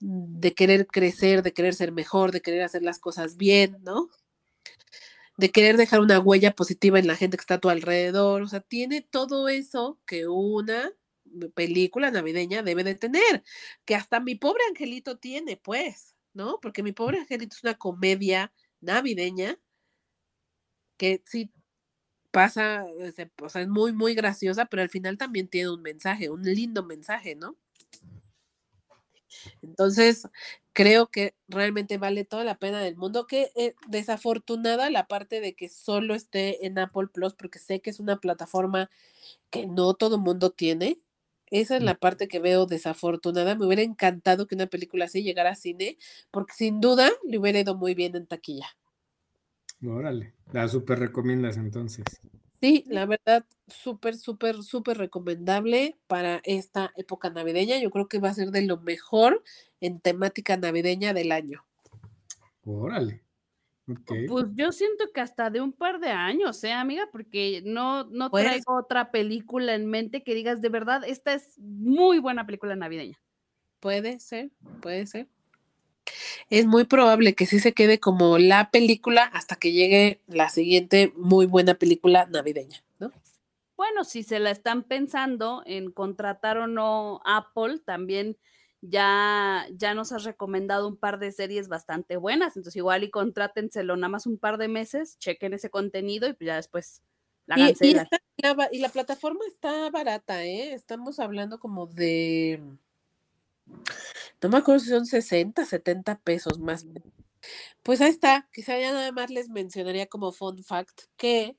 [0.00, 4.08] de querer crecer, de querer ser mejor, de querer hacer las cosas bien, ¿no?
[5.36, 8.42] De querer dejar una huella positiva en la gente que está a tu alrededor.
[8.42, 10.90] O sea, tiene todo eso que una
[11.54, 13.44] película navideña debe de tener,
[13.84, 16.58] que hasta mi pobre angelito tiene, pues, ¿no?
[16.60, 19.58] Porque mi pobre angelito es una comedia navideña
[20.96, 21.50] que sí
[22.30, 22.84] pasa,
[23.38, 26.84] o sea, es muy, muy graciosa, pero al final también tiene un mensaje, un lindo
[26.84, 27.56] mensaje, ¿no?
[29.62, 30.28] Entonces,
[30.72, 33.26] creo que realmente vale toda la pena del mundo.
[33.26, 37.90] Que eh, desafortunada la parte de que solo esté en Apple Plus, porque sé que
[37.90, 38.90] es una plataforma
[39.50, 41.00] que no todo mundo tiene.
[41.50, 43.56] Esa es la parte que veo desafortunada.
[43.56, 45.98] Me hubiera encantado que una película así llegara a cine,
[46.30, 48.68] porque sin duda le hubiera ido muy bien en taquilla.
[49.84, 52.04] Órale, la super recomiendas entonces.
[52.60, 57.78] Sí, la verdad, súper, súper, súper recomendable para esta época navideña.
[57.78, 59.42] Yo creo que va a ser de lo mejor
[59.80, 61.64] en temática navideña del año.
[62.64, 63.22] Órale.
[64.06, 67.08] Pues yo siento que hasta de un par de años, ¿eh, amiga?
[67.10, 71.58] Porque no, no pues traigo otra película en mente que digas, de verdad, esta es
[71.58, 73.20] muy buena película navideña.
[73.80, 75.28] Puede ser, puede ser.
[76.50, 81.12] Es muy probable que sí se quede como la película hasta que llegue la siguiente
[81.16, 83.12] muy buena película navideña, ¿no?
[83.76, 88.36] Bueno, si se la están pensando en contratar o no Apple, también
[88.82, 93.96] ya, ya nos has recomendado un par de series bastante buenas, entonces igual y contrátenselo
[93.96, 97.02] nada más un par de meses, chequen ese contenido y pues ya después
[97.46, 98.08] la Y, la,
[98.72, 100.72] y la plataforma está barata, ¿eh?
[100.72, 102.60] Estamos hablando como de,
[104.42, 106.86] no me acuerdo si son 60, 70 pesos más.
[107.82, 111.56] Pues ahí está, quizá ya nada más les mencionaría como fun fact que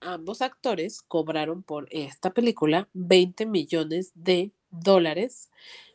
[0.00, 5.50] ambos actores cobraron por esta película 20 millones de dólares,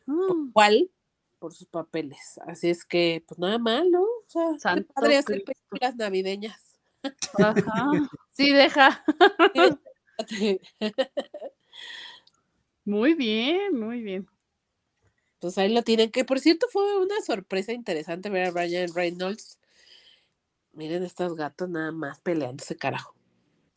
[0.05, 0.91] por Mm, cual
[1.39, 2.39] por sus papeles.
[2.47, 4.01] Así es que, pues nada mal, ¿no?
[4.01, 6.77] O sea, Santo padre hacer películas navideñas.
[7.33, 8.09] Ajá.
[8.31, 9.03] Sí, deja.
[12.85, 14.27] Muy bien, muy bien.
[15.45, 19.59] Pues ahí lo tienen, que por cierto fue una sorpresa interesante ver a Ryan Reynolds.
[20.73, 23.13] Miren estas gatos nada más peleándose, carajo.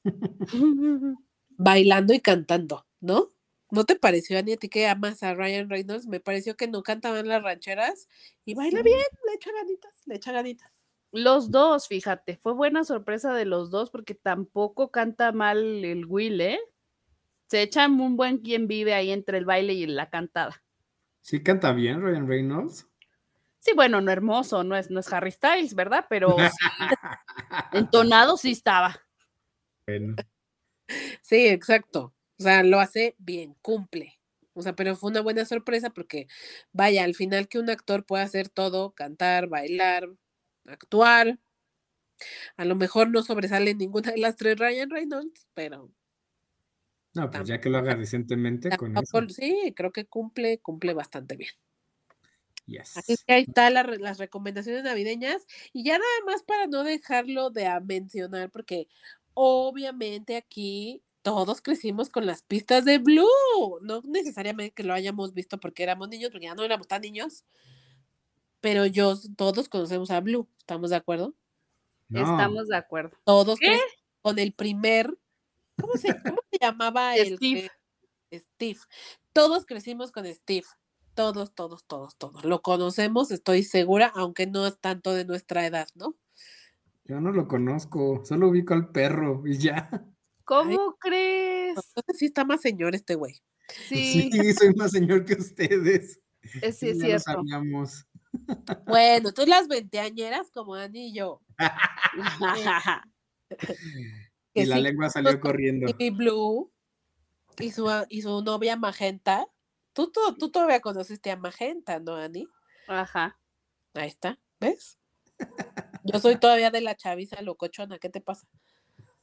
[1.59, 3.29] Bailando y cantando, ¿no?
[3.71, 6.07] ¿No te pareció, Ani, a ti que amas a Ryan Reynolds?
[6.07, 8.09] Me pareció que no cantaban las rancheras
[8.47, 8.85] y baila Sí.
[8.85, 10.87] bien, le echa ganitas, le echa ganitas.
[11.13, 16.41] Los dos, fíjate, fue buena sorpresa de los dos porque tampoco canta mal el Will,
[16.41, 16.61] ¿eh?
[17.51, 20.63] Se echan un buen quien vive ahí entre el baile y la cantada.
[21.29, 22.89] Sí canta bien Ryan Reynolds.
[23.59, 26.07] Sí, bueno, no hermoso, no es, no es Harry Styles, ¿verdad?
[26.09, 26.69] Pero sí,
[27.75, 28.99] entonado sí estaba.
[29.87, 30.17] Bueno,
[31.21, 32.15] Sí, exacto.
[32.39, 34.19] O sea, lo hace bien, cumple.
[34.55, 36.29] O sea, pero fue una buena sorpresa porque,
[36.73, 40.09] vaya, al final que un actor pueda hacer todo, cantar, bailar,
[40.65, 41.39] actuar.
[42.57, 45.93] A lo mejor no sobresale ninguna de las tres Ryan Reynolds, pero
[47.19, 49.03] no, pues ya que lo haga decentemente con eso.
[49.13, 51.51] tampoco, sí, creo que cumple, cumple bastante bien.
[52.95, 53.25] Así es Yes.
[53.27, 57.67] que ahí están la las recomendaciones navideñas y ya nada más para no dejarlo de
[57.67, 58.89] a mencionar, porque
[59.35, 63.27] obviamente aquí todos crecimos con las pistas de Blue,
[63.83, 67.45] no necesariamente que lo hayamos visto porque éramos niños, porque ya no éramos tan niños,
[68.61, 71.35] pero yo, todos conocemos a Blue, ¿estamos de acuerdo?
[72.09, 73.17] No, Estamos de acuerdo.
[73.25, 73.79] Todos ¿Qué?
[74.23, 75.17] con el primer,
[75.81, 77.71] ¿cómo se, cómo se llamaba el Steve.
[78.31, 78.79] que- Steve.
[79.33, 80.67] Todos crecimos con Steve.
[81.15, 82.45] Todos, todos, todos, todos.
[82.45, 86.15] Lo conocemos, estoy segura, aunque no es tanto de nuestra edad, ¿no?
[87.05, 89.89] yo no lo conozco, solo ubico al perro y ya.
[90.45, 91.77] ¿Cómo crees?
[91.97, 93.41] Entonces sí está más señor este güey.
[93.89, 96.21] Sí, Sí, soy más señor que ustedes.
[96.63, 97.23] es, sí es cierto.
[97.25, 98.05] sabíamos.
[98.87, 101.41] Bueno, tú las veinteañeras como Ani y yo.
[104.63, 105.89] Y la sí, lengua salió corriendo.
[105.89, 106.73] Stevie Blue
[107.59, 109.47] y su, y su novia Magenta.
[109.93, 112.47] Tú, tú, tú todavía conociste a Magenta, ¿no, Ani?
[112.87, 113.39] Ajá.
[113.95, 114.99] Ahí está, ¿ves?
[116.05, 118.47] Yo soy todavía de la chaviza locochona, ¿qué te pasa?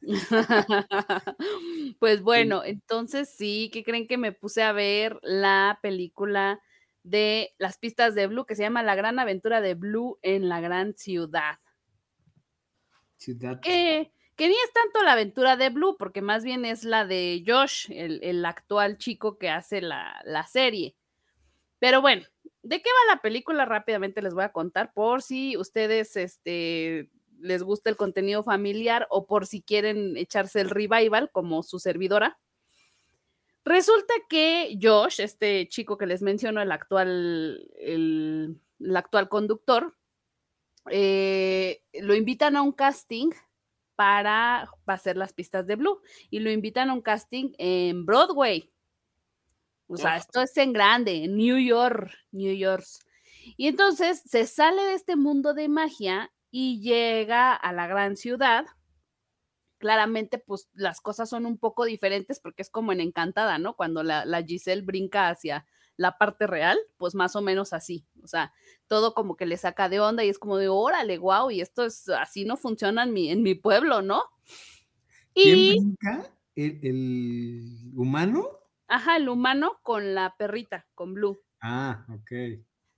[1.99, 6.61] Pues bueno, entonces sí, ¿qué creen que me puse a ver la película
[7.03, 10.59] de las pistas de Blue que se llama La gran aventura de Blue en la
[10.61, 11.57] gran ciudad?
[13.17, 13.59] Ciudad.
[13.61, 17.43] Que, que ni es tanto la aventura de Blue, porque más bien es la de
[17.45, 20.95] Josh, el, el actual chico que hace la, la serie.
[21.79, 22.25] Pero bueno,
[22.63, 23.65] ¿de qué va la película?
[23.65, 29.25] Rápidamente les voy a contar por si ustedes este, les gusta el contenido familiar o
[29.25, 32.37] por si quieren echarse el revival como su servidora.
[33.63, 38.59] Resulta que Josh, este chico que les menciono, el actual, el,
[38.95, 39.95] actual conductor,
[40.91, 43.31] eh, lo invitan a un casting
[43.95, 48.71] para hacer las pistas de Blue y lo invitan a un casting en Broadway.
[49.87, 52.85] O sea, esto es en grande, en New York, New York.
[53.57, 58.65] Y entonces se sale de este mundo de magia y llega a la gran ciudad.
[59.77, 63.75] Claramente, pues las cosas son un poco diferentes porque es como en Encantada, ¿no?
[63.75, 68.05] Cuando la, la Giselle brinca hacia la parte real, pues más o menos así.
[68.23, 68.53] O sea,
[68.87, 71.85] todo como que le saca de onda y es como de, órale, wow, y esto
[71.85, 74.23] es así no funciona en mi, en mi pueblo, ¿no?
[75.39, 76.33] ¿Quién Y, brinca?
[76.55, 78.49] ¿El, el humano?
[78.87, 81.39] ajá, el humano con la perrita, con Blue.
[81.61, 82.31] Ah, ok.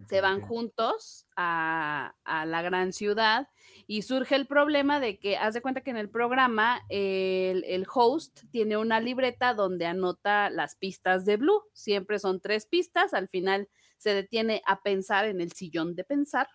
[0.07, 3.47] Se van juntos a, a la gran ciudad
[3.87, 7.85] y surge el problema de que, haz de cuenta que en el programa el, el
[7.91, 11.63] host tiene una libreta donde anota las pistas de Blue.
[11.73, 16.47] Siempre son tres pistas, al final se detiene a pensar en el sillón de pensar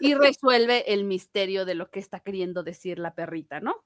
[0.00, 3.76] y resuelve el misterio de lo que está queriendo decir la perrita, ¿no?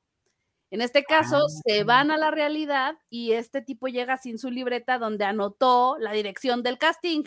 [0.70, 1.84] En este caso, se Ah.
[1.84, 6.62] van a la realidad y este tipo llega sin su libreta donde anotó la dirección
[6.62, 7.24] del casting.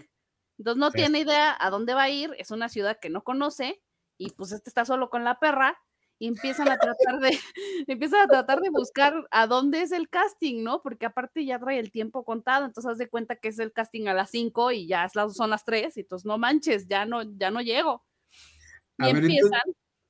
[0.58, 3.82] Entonces no tiene idea a dónde va a ir, es una ciudad que no conoce
[4.18, 5.78] y pues este está solo con la perra
[6.20, 7.30] y empiezan a tratar de,
[7.88, 10.82] empiezan a tratar de buscar a dónde es el casting, ¿no?
[10.82, 14.08] Porque aparte ya trae el tiempo contado, entonces haz de cuenta que es el casting
[14.08, 17.52] a las 5 y ya son las 3, y entonces no manches, ya no, ya
[17.52, 18.04] no llego.
[19.00, 19.62] Y empiezan,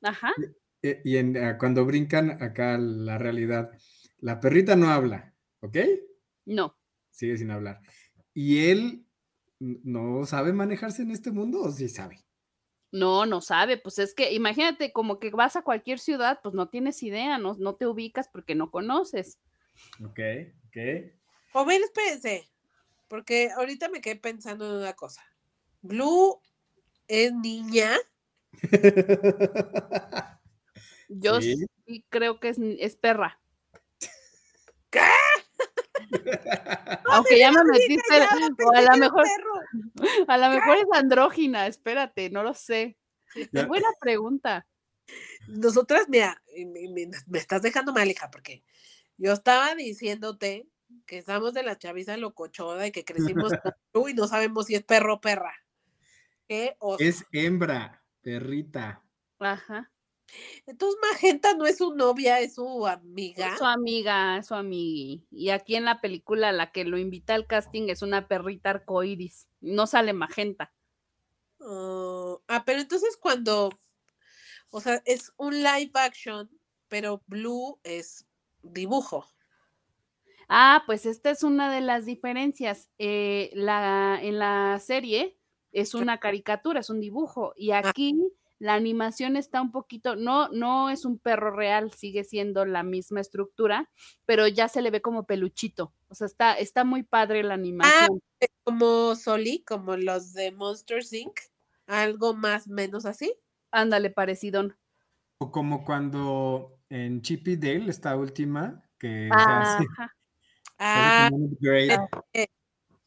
[0.01, 0.33] ajá.
[0.81, 3.71] Y, en, ah, cuando brincan acá la realidad,
[4.19, 5.77] la perrita no habla, ¿ok?
[6.45, 6.77] No.
[7.11, 7.81] Sigue sin hablar.
[8.33, 9.06] ¿Y él
[9.59, 12.23] no sabe manejarse en este mundo o sí sabe?
[12.91, 16.69] No, no sabe, pues es que imagínate como que vas a cualquier ciudad, pues no
[16.69, 19.39] tienes idea, no, no te ubicas porque no conoces.
[20.03, 20.19] Ok,
[20.67, 20.77] ok.
[21.53, 22.49] O bien, espérense,
[23.07, 25.21] porque ahorita me quedé pensando en una cosa.
[25.81, 26.39] Blue
[27.07, 27.91] es niña.
[31.09, 31.65] Yo sí,
[32.09, 33.39] creo que es, es perra.
[34.89, 35.01] ¿Qué?
[37.11, 38.19] Aunque ya me metiste,
[38.65, 39.25] o a lo mejor,
[40.27, 42.97] a lo mejor es andrógina, espérate, no lo sé.
[43.35, 44.67] Es buena pregunta.
[45.47, 46.41] Nosotras, mira,
[47.27, 48.63] me, estás dejando mal, hija, porque
[49.17, 50.67] yo estaba diciéndote
[51.05, 53.51] que estamos de la chaviza locochoda y que crecimos
[54.09, 55.53] y no sabemos si es perro o perra.
[56.99, 59.03] Es hembra, perrita.
[59.39, 59.91] Ajá.
[60.65, 63.53] Entonces Magenta no es su novia, es su amiga.
[63.53, 65.23] Es su amiga, es su amiga.
[65.31, 69.47] Y aquí en la película la que lo invita al casting es una perrita arcoíris.
[69.61, 70.73] No sale Magenta.
[71.59, 73.69] Oh, ah, pero entonces cuando,
[74.69, 76.49] o sea, es un live action,
[76.87, 78.27] pero Blue es
[78.61, 79.25] dibujo.
[80.49, 82.89] Ah, pues esta es una de las diferencias.
[82.97, 85.37] Eh, la, en la serie
[85.71, 87.53] es una caricatura, es un dibujo.
[87.57, 87.81] Y ah.
[88.59, 93.21] La animación está un poquito, no, no es un perro real, sigue siendo la misma
[93.21, 93.89] estructura,
[94.25, 95.93] pero ya se le ve como peluchito.
[96.09, 98.21] O sea, está, está muy padre la ah, animación.
[98.63, 101.39] como Soli, como los de Monster Inc.
[101.85, 103.33] Algo más menos así.
[103.71, 104.69] Ándale, parecido.
[105.39, 109.29] O como cuando en Chippy Dale, esta última, que
[110.79, 111.29] ah,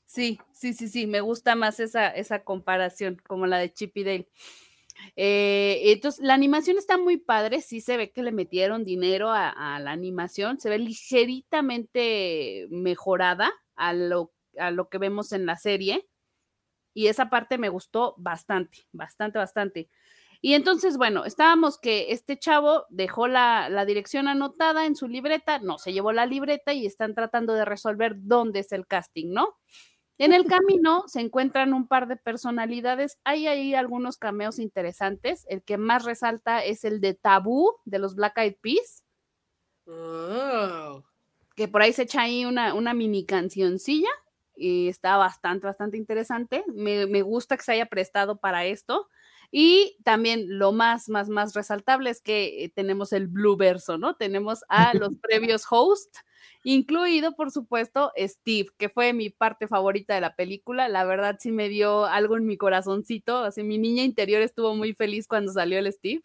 [0.07, 4.29] sí, sí, sí, sí, me gusta más esa, esa comparación, como la de Chippy Dale.
[5.17, 9.79] Eh, entonces, la animación está muy padre, sí se ve que le metieron dinero a,
[9.81, 16.09] la animación, se ve ligeritamente mejorada a lo, a lo que vemos en la serie.
[16.95, 19.89] Y esa parte me gustó bastante, bastante, bastante.
[20.43, 25.59] Y entonces, bueno, estábamos que este chavo dejó la, la, dirección anotada en su libreta,
[25.59, 29.59] no se llevó la libreta y están tratando de resolver dónde es el casting, ¿no?
[30.21, 33.19] En el camino se encuentran un par de personalidades.
[33.25, 35.47] Hay ahí algunos cameos interesantes.
[35.49, 39.03] El que más resalta es el de Tabú de los Black Eyed Peas.
[39.87, 41.03] Oh.
[41.57, 44.11] Que por ahí se echa ahí una, una mini cancioncilla
[44.55, 46.65] y está bastante, bastante interesante.
[46.67, 49.09] Me, me, gusta que se haya prestado para esto.
[49.51, 54.17] Y también lo más, más, más resaltable es que eh, tenemos el Blue Verso, ¿no?
[54.17, 56.21] Tenemos a los previos hosts
[56.63, 60.89] incluido, por supuesto, Steve, que fue mi parte favorita de la película.
[60.89, 64.95] La verdad sí me dio algo en mi corazoncito, así mi niña interior estuvo muy
[64.95, 66.23] feliz cuando salió el Steve.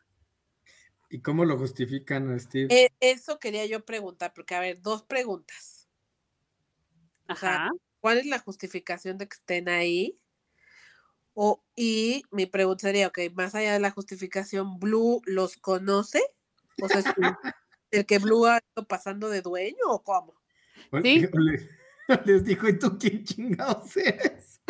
[1.09, 2.67] ¿Y cómo lo justifican, Steve?
[2.69, 5.87] Eh, eso quería yo preguntar, porque a ver, dos preguntas.
[7.27, 7.69] Ajá.
[7.99, 10.19] ¿Cuál es la justificación de que estén ahí?
[11.33, 16.21] O, y mi pregunta sería, ok, más allá de la justificación, ¿Blue los conoce?
[16.81, 17.01] O sea,
[17.91, 20.33] el que Blue ha ido pasando de dueño o cómo?
[21.03, 21.27] Sí.
[22.25, 24.61] Les dijo, ¿y tú quién chingados eres?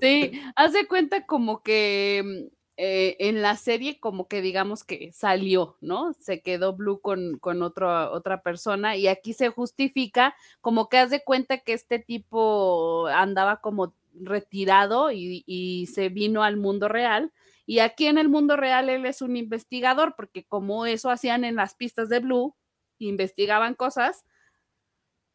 [0.00, 6.12] Sí, hace cuenta como que eh, en la serie como que digamos que salió, ¿no?
[6.14, 11.58] Se quedó Blue con, con otra persona y aquí se justifica como que hace cuenta
[11.58, 17.32] que este tipo andaba como retirado y, y se vino al mundo real
[17.66, 21.56] y aquí en el mundo real él es un investigador, porque como eso hacían en
[21.56, 22.54] las pistas de Blue,
[22.98, 24.24] investigaban cosas,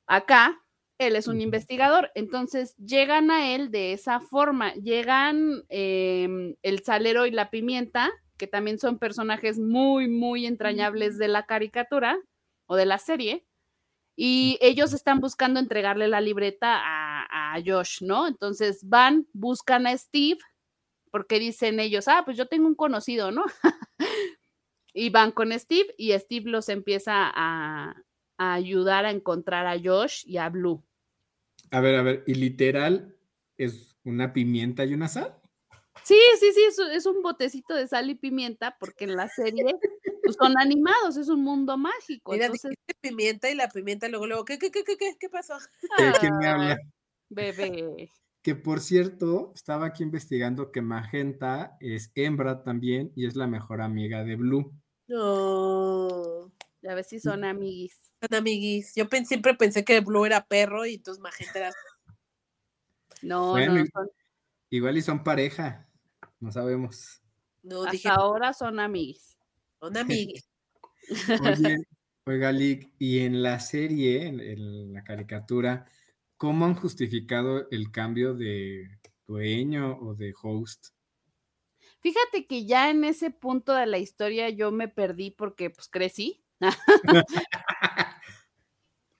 [0.07, 0.59] acá
[0.99, 2.11] él es un investigador.
[2.13, 8.47] Entonces llegan a él de esa forma, llegan em, el salero y la pimienta, que
[8.47, 12.17] también son personajes muy, muy entrañables de la caricatura
[12.67, 13.45] o de la serie.
[14.15, 18.27] Y ellos están buscando entregarle la libreta a, a Josh, ¿no?
[18.27, 20.39] Entonces van, buscan a Steve,
[21.11, 23.45] porque dicen ellos, ah, pues yo tengo un conocido, ¿no?
[24.93, 27.95] y van con Steve y Steve los empieza a,
[28.37, 30.83] ayudar a encontrar a Josh y a Blue.
[31.71, 33.17] A ver, a ver, ¿y literal
[33.57, 35.35] es una pimienta y una sal?
[36.03, 39.75] Sí, sí, sí, es, un botecito de sal y pimienta porque en la serie
[40.23, 42.31] pues, son animados, es un mundo mágico.
[42.31, 42.75] Mira, entonces...
[43.01, 45.57] pimienta y la pimienta luego, luego, ¿qué, qué, qué, qué, qué pasó?
[46.19, 46.77] ¿Quién me habla?
[47.29, 48.09] Bebé.
[48.41, 53.81] Que por cierto, estaba aquí investigando que Magenta es hembra también y es la mejor
[53.81, 54.73] amiga de Blue.
[55.07, 56.51] No.
[56.81, 58.13] Ya ves si son amiguis.
[58.21, 58.93] Son amiguis.
[58.95, 61.73] Yo siempre pensé que Blue era perro y entonces Magenta era.
[63.21, 63.85] No, no,
[64.69, 65.89] Igual y son pareja.
[66.39, 67.21] No sabemos.
[67.63, 69.37] No, Hasta ahora son amiguis.
[69.79, 70.47] Son amiguis.
[71.41, 71.77] Oye,
[72.25, 75.85] oiga, Lick, y en la serie, en la caricatura,
[76.39, 78.87] ¿cómo han justificado el cambio de
[79.27, 80.87] dueño o de host?
[81.99, 86.41] Fíjate que ya en ese punto de la historia yo me perdí porque pues crecí.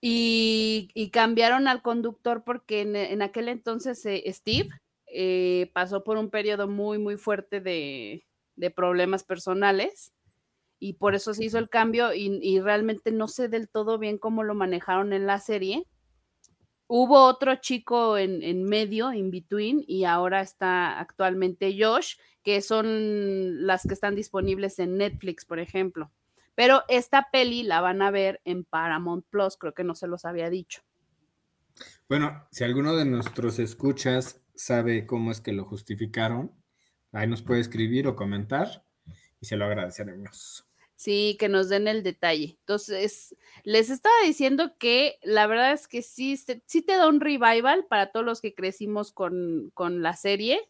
[0.00, 4.70] y, cambiaron al conductor porque en, aquel entonces eh, Steve
[5.06, 8.24] eh, pasó por un periodo muy, muy fuerte de,
[8.56, 10.12] de, problemas personales
[10.78, 14.16] y por eso se hizo el cambio y, y realmente no sé del todo bien
[14.16, 15.86] cómo lo manejaron en la serie
[16.92, 23.84] Hubo otro chico en, medio, in between, y ahora está actualmente Josh, que son las
[23.84, 26.10] que están disponibles en Netflix, por ejemplo.
[26.56, 30.24] Pero esta peli la van a ver en Paramount Plus, creo que no se los
[30.24, 30.82] había dicho.
[32.08, 36.50] Bueno, si alguno de nuestros escuchas sabe cómo es que lo justificaron,
[37.12, 38.84] ahí nos puede escribir o comentar
[39.40, 40.68] y se lo agradeceremos.
[41.00, 42.58] Sí, que nos den el detalle.
[42.60, 43.34] Entonces,
[43.64, 48.12] les estaba diciendo que la verdad es que sí, sí te da un revival para
[48.12, 49.72] todos los que crecimos con,
[50.02, 50.60] la serie.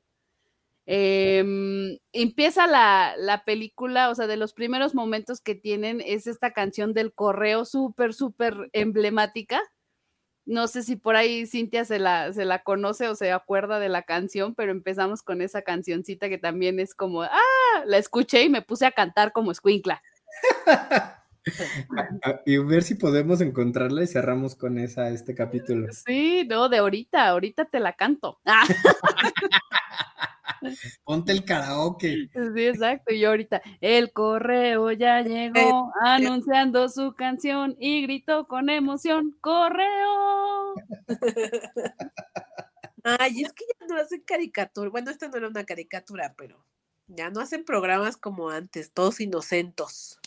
[0.86, 6.52] Em, empieza la, la, película, o sea, de los primeros momentos que tienen es esta
[6.52, 9.60] canción del correo súper, súper emblemática.
[10.46, 13.88] No sé si por ahí Cintia se la, se la conoce o se acuerda de
[13.88, 18.48] la canción, pero empezamos con esa cancioncita que también es como, ah, la escuché y
[18.48, 20.02] me puse a cantar como escuincla.
[22.46, 25.88] y ver si podemos encontrarla y cerramos con esa este capítulo.
[25.92, 28.40] Sí, no, de ahorita, ahorita te la canto.
[31.04, 32.28] Ponte el karaoke.
[32.32, 33.14] Sí, exacto.
[33.14, 40.74] Y ahorita, el correo ya llegó anunciando su canción y gritó con emoción, correo.
[43.02, 44.90] Ay, es que ya no hacen caricatura.
[44.90, 46.66] Bueno, esta no era una caricatura, pero
[47.06, 50.19] ya no hacen programas como antes, todos inocentos.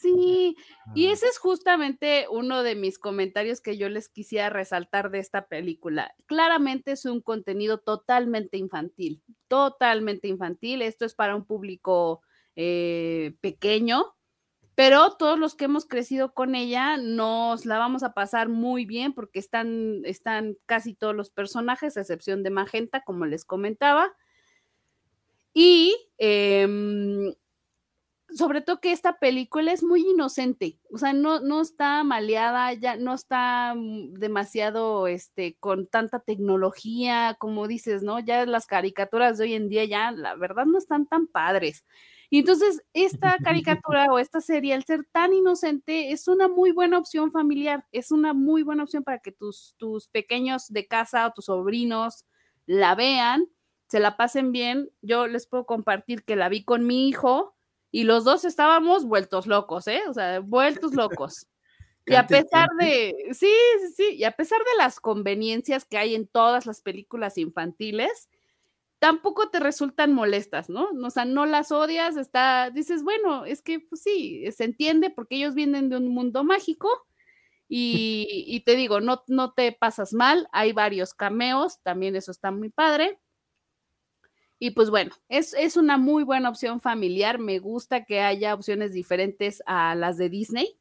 [0.00, 0.56] Sí,
[0.94, 5.46] y ese es justamente uno de mis comentarios que yo les quisiera resaltar de esta
[5.46, 6.14] película.
[6.24, 10.80] Claramente es un contenido totalmente infantil, totalmente infantil.
[10.80, 12.22] Esto es para un público
[12.56, 14.14] eh, pequeño,
[14.74, 19.12] pero todos los que hemos crecido con ella nos la vamos a pasar muy bien
[19.12, 24.10] porque están, están casi todos los personajes, a excepción de Magenta, como les comentaba.
[25.52, 27.34] Y em,
[28.34, 32.96] sobre todo que esta película es muy inocente, o sea, no, no está maleada, ya
[32.96, 38.20] no está mm, demasiado, este, con tanta tecnología, como dices, ¿no?
[38.20, 41.84] Ya las caricaturas de hoy en día ya, la verdad, no están tan padres.
[42.30, 46.98] Y entonces, esta caricatura o esta serie, al ser tan inocente, es una muy buena
[46.98, 51.32] opción familiar, es una muy buena opción para que tus, tus pequeños de casa o
[51.32, 52.24] tus sobrinos
[52.66, 53.46] la vean,
[53.88, 54.90] se la pasen bien.
[55.02, 57.56] Yo les puedo compartir que la vi con mi hijo,
[57.92, 60.02] y los dos estábamos vueltos locos, ¿eh?
[60.08, 61.46] O sea, vueltos locos.
[62.06, 66.16] Y a pesar de, sí, sí, sí, y a pesar de las conveniencias que hay
[66.16, 68.28] en todas las películas infantiles,
[68.98, 70.88] tampoco te resultan molestas, ¿no?
[71.04, 75.36] O sea, no las odias, está, dices, bueno, es que pues sí, se entiende porque
[75.36, 76.88] ellos vienen de un mundo mágico
[77.68, 82.50] y, y te digo, no, no te pasas mal, hay varios cameos, también eso está
[82.50, 83.20] muy padre.
[84.62, 87.38] Y pues bueno, es, una muy buena opción familiar.
[87.38, 90.78] Me gusta que haya opciones diferentes a las de Disney.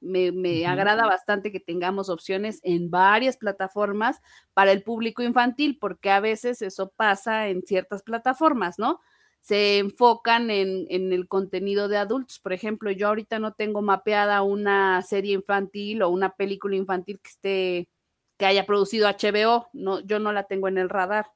[0.00, 4.20] Me, agrada bastante que tengamos opciones en varias plataformas
[4.54, 8.98] para el público infantil, porque a veces eso pasa en ciertas plataformas, ¿no?
[9.38, 12.40] Se enfocan en, en el contenido de adultos.
[12.40, 17.30] Por ejemplo, yo ahorita no tengo mapeada una serie infantil o una película infantil que
[17.30, 17.88] esté,
[18.36, 19.68] que haya producido HBO.
[19.72, 21.26] No, yo no la tengo en el radar.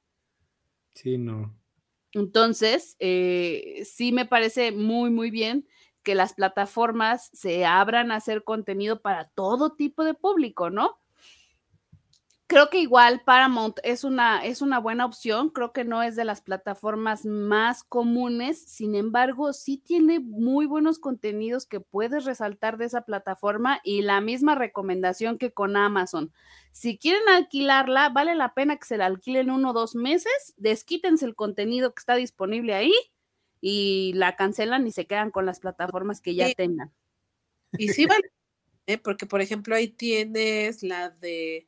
[0.95, 1.55] Sí, no.
[2.16, 5.66] Entonces, eh, sí me parece muy, muy bien
[6.02, 10.98] que las plataformas se abran a hacer contenido para todo tipo de público, ¿no?
[12.49, 16.24] Creo que igual Paramount es una, es una buena opción, creo que no es de
[16.24, 22.84] las plataformas más comunes, sin embargo, sí tiene muy buenos contenidos que puedes resaltar de
[22.84, 26.32] esa plataforma y la misma recomendación que con Amazon.
[26.70, 31.24] Si quieren alquilarla, vale la pena que se la alquilen uno o dos meses, desquítense
[31.24, 32.94] el contenido que está disponible ahí
[33.61, 36.92] y la cancelan y se quedan con las plataformas que ya tengan.
[37.76, 38.30] Y sí vale,
[38.86, 38.99] ¿eh?
[38.99, 41.66] porque por ejemplo ahí tienes la de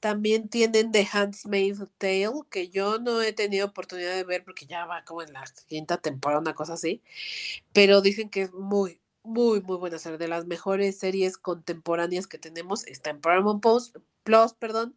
[0.00, 4.86] También tienen The Handmaid's Tale, que yo no he tenido oportunidad de ver porque ya
[4.86, 7.02] va como en la quinta temporada, una cosa así.
[7.74, 10.16] Pero dicen que es muy, muy, muy buena serie.
[10.16, 12.86] De las mejores series contemporáneas que tenemos.
[12.86, 13.92] Está en Paramount Plus,
[14.24, 14.94] Plus, perdón.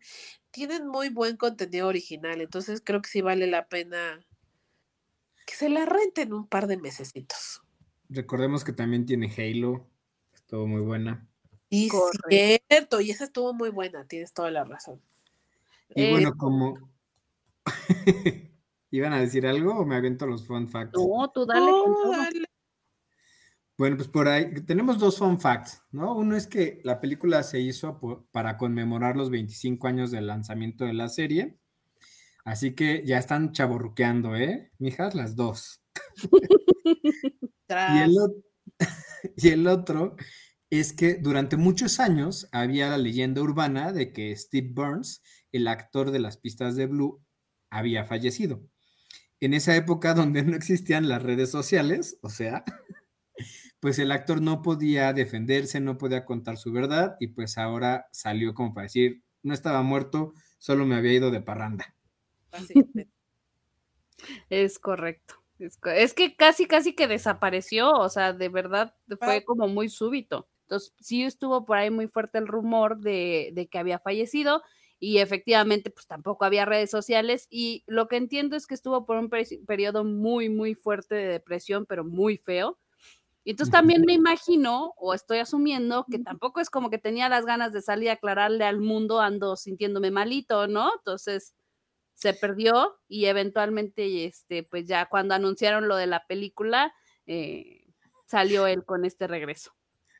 [0.52, 2.40] Tienen muy buen contenido original.
[2.40, 4.26] Entonces creo que sí vale la pena
[5.46, 7.62] que se la renten un par de mesecitos.
[8.08, 9.86] Recordemos que también tiene Halo.
[10.34, 11.28] Estuvo muy buena.
[11.76, 11.90] Y
[12.70, 15.02] cierto, y esa estuvo muy buena, tienes toda la razón.
[15.90, 16.78] Y bueno, eh, como
[18.92, 20.94] ¿Iban a decir algo o me aviento los fun facts?
[20.94, 21.72] No, tú dale,
[22.12, 22.46] dale.
[23.76, 26.16] Bueno, pues por ahí tenemos dos fun facts, ¿no?
[26.16, 28.00] Uno es que la película se hizo
[28.32, 31.58] para conmemorar los 25 años del lanzamiento de la serie.
[32.46, 34.72] Así que ya están chaborruqueando, ¿eh?
[34.78, 35.82] Mijas, las dos.
[36.86, 38.16] y, el,
[39.38, 40.16] y el otro
[40.80, 45.22] es que durante muchos años había la leyenda urbana de que Steve Burns,
[45.52, 47.24] el actor de las pistas de Blue,
[47.70, 48.64] había fallecido.
[49.40, 52.64] En esa época donde no existían las redes sociales, o sea,
[53.80, 58.54] pues el actor no podía defenderse, no podía contar su verdad y pues ahora salió
[58.54, 61.96] como para decir, no estaba muerto, solo me había ido de parranda.
[64.50, 65.36] Es correcto.
[65.60, 70.48] Es, que casi, casi que desapareció, o sea, de verdad fue como muy súbito.
[70.74, 74.64] Entonces, sí estuvo por ahí muy fuerte el rumor de, que había fallecido
[75.00, 79.18] y efectivamente, pues tampoco había redes sociales y lo que entiendo es que estuvo por
[79.18, 82.80] un periodo muy, muy fuerte de depresión, pero muy feo.
[83.44, 87.46] Y entonces también me imagino, o estoy asumiendo, que tampoco es como que tenía las
[87.46, 90.92] ganas de salir a aclararle al mundo, ando sintiéndome malito, ¿no?
[90.98, 91.54] Entonces
[92.16, 96.96] se perdió y eventualmente, este, pues ya cuando anunciaron lo de la película,
[97.28, 97.86] eh,
[98.26, 99.72] salió él con este regreso.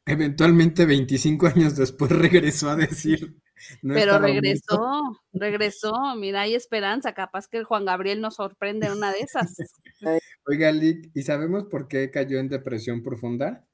[0.06, 3.38] Eventualmente, 25 años después, regresó a decir.
[3.82, 5.94] Pero regresó, regresó.
[6.18, 7.14] Mira, hay esperanza.
[7.14, 9.56] Capaz que Juan Gabriel nos sorprende en una de esas.
[10.46, 13.66] Oiga, Lick, ¿y sabemos por qué cayó en depresión profunda?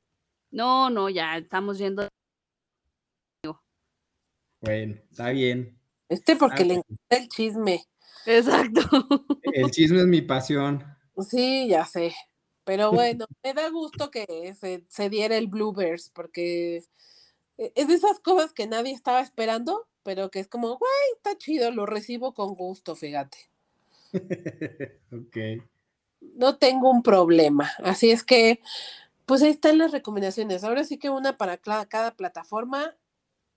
[0.52, 2.08] No, no, ya estamos yendo.
[4.62, 5.80] Bueno, está bien.
[6.10, 7.86] Este porque le encanta el chisme.
[8.26, 8.82] Exacto.
[9.54, 10.84] El chisme es mi pasión.
[11.28, 12.14] Sí, ya sé.
[12.70, 14.54] Pero bueno, me da gusto que
[14.88, 16.84] se, diera el Bluebirds, porque
[17.58, 21.36] e, es de esas cosas que nadie estaba esperando, pero que es como, güey, está
[21.36, 23.50] chido, lo recibo con gusto, fíjate.
[25.12, 25.66] ok.
[26.36, 27.72] No tengo un problema.
[27.84, 28.60] Así es que,
[29.26, 30.64] pues ahí están las recomendaciones.
[30.64, 32.96] Ahora sí que una para cada plataforma.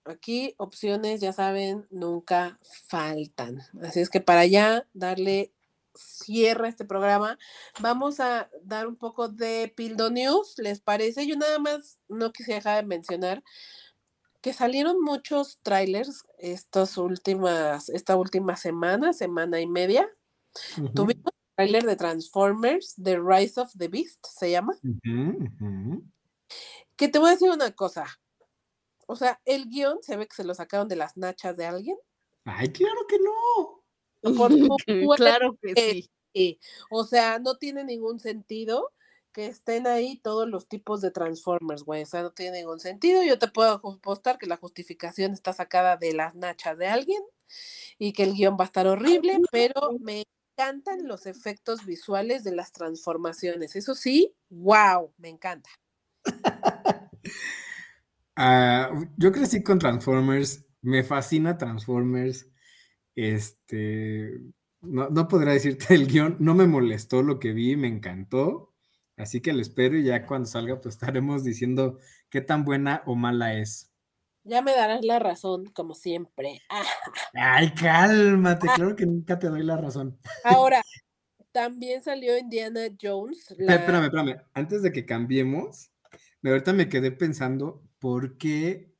[0.05, 2.57] Aquí opciones, ya saben, nunca
[2.87, 3.61] faltan.
[3.83, 5.51] Así es que para allá darle
[5.95, 7.37] cierra este programa,
[7.79, 11.27] vamos a dar un poco de Pildo News, ¿les parece?
[11.27, 13.43] Yo nada más no quisiera dejar de mencionar
[14.41, 20.09] que salieron muchos trailers estas últimas, esta última semana, semana y media.
[20.93, 24.77] Tuvimos un trailer de Transformers, The Rise of the Beast, se llama.
[26.97, 28.05] Que te voy a decir una cosa.
[29.07, 31.97] O sea, el guion se ve que se lo sacaron de las nachas de alguien.
[32.43, 33.82] Ay, claro que no.
[35.17, 36.59] claro que sí.
[36.89, 38.91] O sea, no tiene ningún sentido
[39.33, 42.03] que estén ahí todos los tipos de Transformers, güey.
[42.03, 43.23] O sea, no tiene ningún sentido.
[43.23, 47.21] Yo te puedo apostar que la justificación está sacada de las nachas de alguien
[47.97, 50.23] y que el guion va a estar horrible, pero me
[50.55, 53.75] encantan los efectos visuales de las transformaciones.
[53.75, 55.69] Eso sí, wow, me encanta.
[58.35, 62.47] Ah, yo crecí con Transformers, me fascina Transformers.
[63.15, 64.39] Este,
[64.81, 68.73] no, no podrá decirte el guion, no me molestó lo que vi, me encantó,
[69.17, 71.99] así que lo espero y ya cuando salga pues estaremos diciendo
[72.29, 73.91] qué tan buena o mala es.
[74.45, 76.61] Ya me darás la razón, como siempre.
[77.33, 80.19] Ay, cálmate, claro que nunca te doy la razón.
[80.43, 80.81] Ahora,
[81.53, 83.51] también salió Indiana Jones.
[83.51, 85.91] Espérame, espérame, antes de que cambiemos,
[86.43, 88.92] ahorita me quedé pensando por qué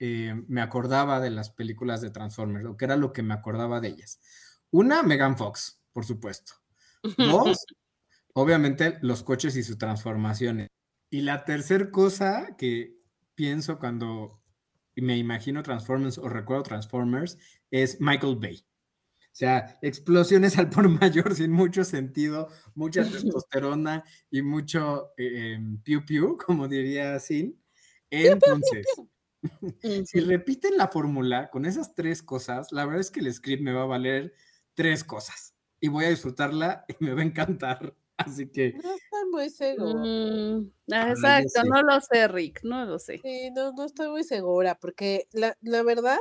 [0.00, 3.80] eh, me acordaba de las películas de Transformers, o que era lo que me acordaba
[3.80, 4.18] de ellas.
[4.70, 6.54] Una, Megan Fox, por supuesto.
[7.18, 7.66] Dos,
[8.34, 10.68] obviamente los coches y sus transformaciones.
[11.10, 12.96] Y la tercera cosa que
[13.34, 14.40] pienso cuando
[14.96, 17.38] me imagino Transformers o recuerdo Transformers
[17.70, 18.64] es Michael Bay.
[19.32, 25.78] O sea, explosiones al por mayor sin mucho sentido, mucha testosterona y mucho eh, em,
[25.82, 27.60] piu piu, como diría Sin.
[28.10, 28.86] Entonces,
[30.04, 33.72] si repiten la fórmula con esas tres cosas, la verdad es que el script me
[33.72, 34.34] va a valer
[34.74, 37.94] tres cosas y voy a disfrutarla y me va a encantar.
[38.16, 38.74] Así que.
[38.74, 39.98] No estoy muy seguro.
[39.98, 43.18] Mm, ah, exacto, no lo sé, Rick, no lo sé.
[43.22, 46.18] Sí, no, no estoy muy segura, porque la, la verdad,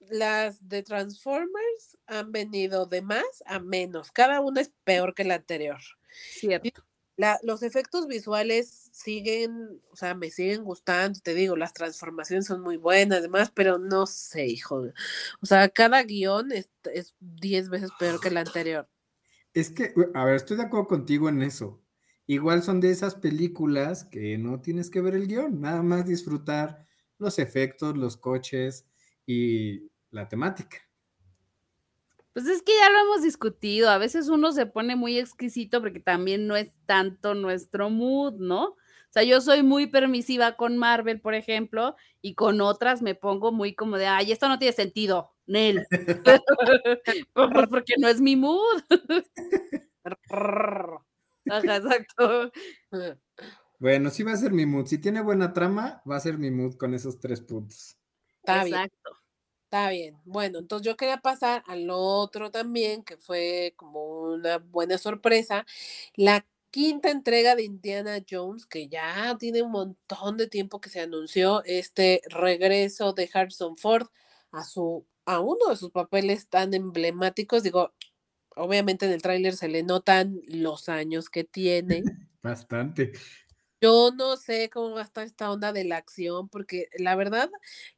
[0.00, 4.12] las de Transformers han venido de más a menos.
[4.12, 5.80] Cada una es peor que la anterior.
[6.30, 6.85] Cierto.
[7.16, 12.60] La, los efectos visuales siguen, o sea, me siguen gustando, te digo, las transformaciones son
[12.62, 14.84] muy buenas, además, pero no sé, hijo.
[15.40, 18.88] O sea, cada guion es, es diez veces peor que la anterior.
[19.54, 21.82] Es que, a ver, estoy de acuerdo contigo en eso.
[22.26, 26.84] Igual son de esas películas que no tienes que ver el guion, nada más disfrutar
[27.18, 28.86] los efectos, los coches
[29.24, 30.85] y la temática.
[32.36, 36.00] Pues es que ya lo hemos discutido, a veces uno se pone muy exquisito porque
[36.00, 38.64] también no es tanto nuestro mood, ¿no?
[38.64, 38.76] O
[39.08, 43.74] sea, yo soy muy permisiva con Marvel, por ejemplo, y con otras me pongo muy
[43.74, 45.86] como de, ay, esto no tiene sentido, Nel.
[47.70, 48.82] porque no es mi mood.
[51.48, 52.52] Ajá, exacto.
[53.78, 54.84] Bueno, sí va a ser mi mood.
[54.84, 57.96] Si tiene buena trama, va a ser mi mood con esos tres puntos.
[58.42, 59.10] Está exacto.
[59.10, 59.25] Bien.
[59.66, 60.16] Está bien.
[60.24, 65.66] Bueno, entonces yo quería pasar al otro también, que fue como una buena sorpresa.
[66.14, 71.00] La quinta entrega de Indiana Jones, que ya tiene un montón de tiempo que se
[71.00, 74.06] anunció este regreso de Harrison Ford
[74.52, 77.64] a su a uno de sus papeles tan emblemáticos.
[77.64, 77.92] Digo,
[78.54, 82.04] obviamente en el tráiler se le notan los años que tiene.
[82.40, 83.10] Bastante.
[83.80, 87.50] Yo no sé cómo va a estar esta onda de la acción, porque la verdad,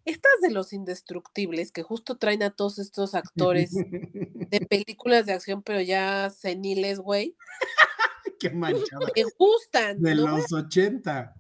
[0.05, 3.71] estas de los indestructibles que justo traen a todos estos actores
[4.51, 7.37] de películas de acción, pero ya seniles, güey.
[8.41, 9.07] Qué manchada.
[9.15, 10.01] Me gustan.
[10.01, 11.35] De los 80.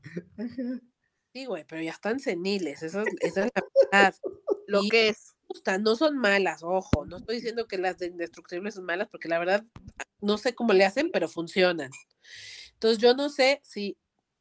[1.33, 3.51] Sí, güey, pero ya están seniles, esa, es la
[3.93, 4.15] verdad.
[4.67, 5.35] Lo que es.
[5.51, 9.31] Gustan, no son malas, ojo, no estoy diciendo que las de indestructibles son malas, porque
[9.31, 9.65] la verdad,
[10.21, 11.91] no sé cómo le hacen, pero funcionan.
[12.75, 13.97] Entonces yo no sé si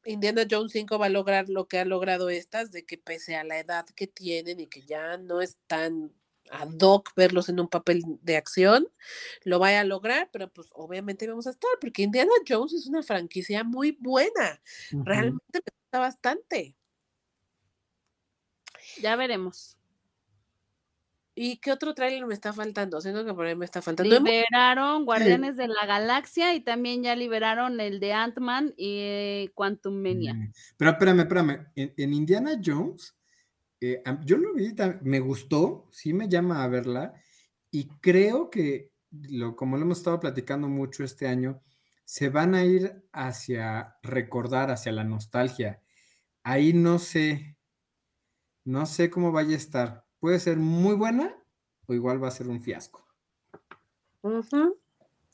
[0.08, 3.44] Indiana Jones 5 va a lograr lo que ha logrado estas, de que pese a
[3.44, 6.14] la edad que tienen y que ya no es tan
[6.50, 8.88] ad hoc verlos en un papel de acción,
[9.44, 13.04] lo vaya a lograr, pero pues obviamente vamos a estar, porque Indiana Jones es una
[13.04, 16.76] franquicia muy buena, realmente me gusta bastante.
[19.02, 19.77] Ya veremos.
[21.40, 23.00] ¿Y qué otro tráiler me está faltando?
[23.00, 24.20] Siento que por ahí me está faltando.
[24.20, 30.34] Liberaron Guardianes de la Galaxia y también ya liberaron el de Ant-Man y Quantum Mania.
[30.34, 31.68] Mm, pero espérame, espérame.
[31.76, 33.16] En, Indiana Jones,
[33.80, 34.74] eh, yo lo vi,
[35.04, 37.14] me gustó, sí me llama a verla
[37.70, 41.62] y creo que, lo, como lo hemos estado platicando mucho este año,
[42.04, 45.84] se van a ir hacia recordar, hacia la nostalgia.
[46.42, 47.60] Ahí no sé,
[48.66, 51.36] no sé cómo vaya a estar puede ser muy buena
[51.88, 53.06] o igual va a ser un fiasco.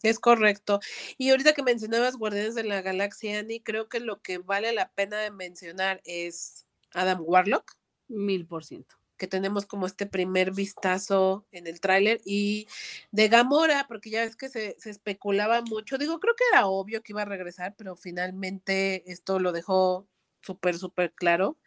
[0.03, 0.79] Es correcto.
[1.17, 4.91] Y ahorita que mencionabas Guardianes de la Galaxia, Annie, creo que lo que vale la
[4.91, 7.77] pena de mencionar es Adam Warlock.
[8.09, 8.95] Mil por ciento.
[9.17, 12.19] Que tenemos como este primer vistazo en el tráiler.
[12.25, 12.67] Y
[13.11, 15.97] de Gamora, porque ya ves que se, se, especulaba mucho.
[15.97, 20.05] Digo, creo que era obvio que iba a regresar, pero finalmente esto lo dejó
[20.41, 21.57] súper, súper claro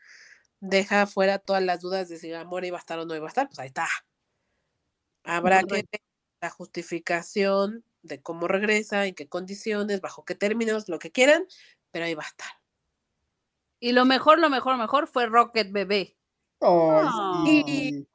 [0.61, 3.29] deja fuera todas las dudas de si Gamora iba a estar o no iba a
[3.29, 3.89] estar, pues ahí está.
[5.25, 5.87] Habrá que ver
[6.41, 11.45] la justificación de cómo regresa, en qué condiciones, bajo qué términos, lo que quieran,
[11.91, 12.51] pero ahí va a estar.
[13.81, 16.17] Y lo mejor, lo mejor, mejor fue Rocket Bebé.
[17.47, 18.07] y,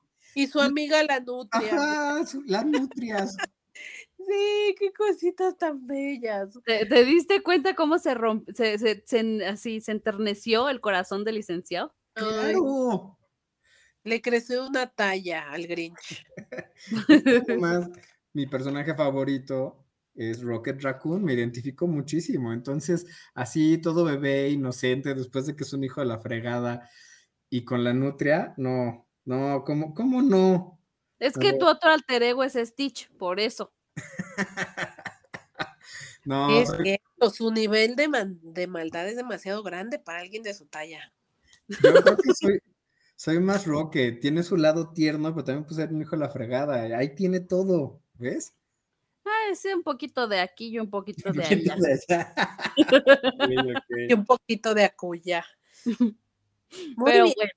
[0.48, 1.76] su amiga la nutria.
[1.76, 3.38] Ajá, las nutrias.
[4.24, 6.54] Sí, qué cositas tan bellas.
[6.64, 9.04] ¿Te, diste cuenta cómo se rompe, se,
[9.48, 11.96] así se enterneció el corazón del licenciado?
[12.14, 13.18] Claro.
[14.04, 16.26] le creció una talla al Grinch.
[17.48, 17.90] Además,
[18.34, 19.86] mi personaje favorito
[20.16, 22.54] es Rocket Raccoon, me identifico muchísimo.
[22.54, 26.90] Entonces, así todo bebé inocente, después de que es un hijo de la fregada
[27.50, 30.80] y con la nutria, no, no, ¿cómo, cómo no?
[31.20, 33.72] Es que tu otro alter ego es Stitch, por eso.
[36.26, 36.60] no.
[36.60, 37.00] Es que
[37.32, 38.10] su nivel de,
[38.42, 41.14] de maldad es demasiado grande para alguien de su talla.
[41.84, 42.60] Yo creo que
[43.16, 46.30] soy, más Roque, tiene su lado tierno, pero también puede ser un hijo de la
[46.30, 46.98] fregada.
[46.98, 48.54] Ahí tiene todo, ¿ves?
[49.24, 52.34] Ah, sí, un poquito de aquí y un poquito de allá.
[54.10, 55.46] Y un poquito de acuya.
[57.06, 57.52] pero bueno.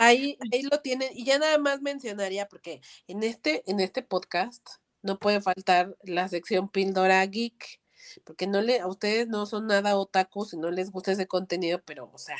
[0.00, 4.64] Ahí, ahí lo tienen, y ya nada más mencionaría, porque en este, en este podcast
[5.02, 7.80] no puede faltar la sección Píldora Geek,
[8.22, 11.82] porque no le, a ustedes no son nada otakus y no les gusta ese contenido,
[11.84, 12.38] pero, o sea,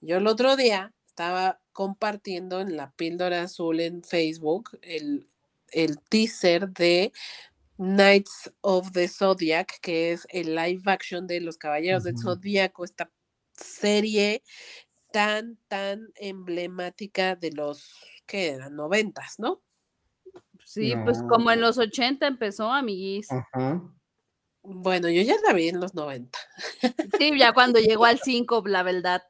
[0.00, 5.26] yo el otro día estaba compartiendo en la píldora azul en Facebook el,
[6.08, 7.12] teaser de
[7.76, 13.10] Knights of the Zodiac, que es el live action de los Caballeros del Zodíaco, esta
[13.52, 14.42] serie
[15.12, 18.74] tan, tan emblemática de los, ¿qué eran?
[18.74, 19.62] Noventas, ¿no?
[20.64, 23.30] Sí, pues como en los 80 empezó, amiguis.
[23.30, 23.82] Ajá.
[24.62, 26.38] Bueno, yo ya la vi en los 90.
[27.18, 29.22] Sí, ya cuando llegó al 5, la verdad.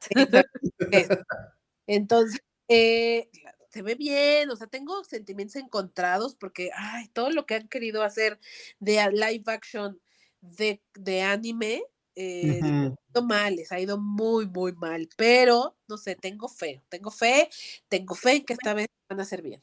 [1.87, 3.29] Entonces, eh,
[3.69, 8.03] se ve bien, o sea, tengo sentimientos encontrados porque, ay, todo lo que han querido
[8.03, 8.39] hacer
[8.79, 9.99] de live action
[10.41, 11.83] de, de anime,
[12.15, 16.83] eh, ha ido mal, les ha ido muy, muy mal, pero, no sé, tengo fe,
[16.89, 17.49] tengo fe,
[17.87, 19.61] tengo fe en que esta vez van a ser bien.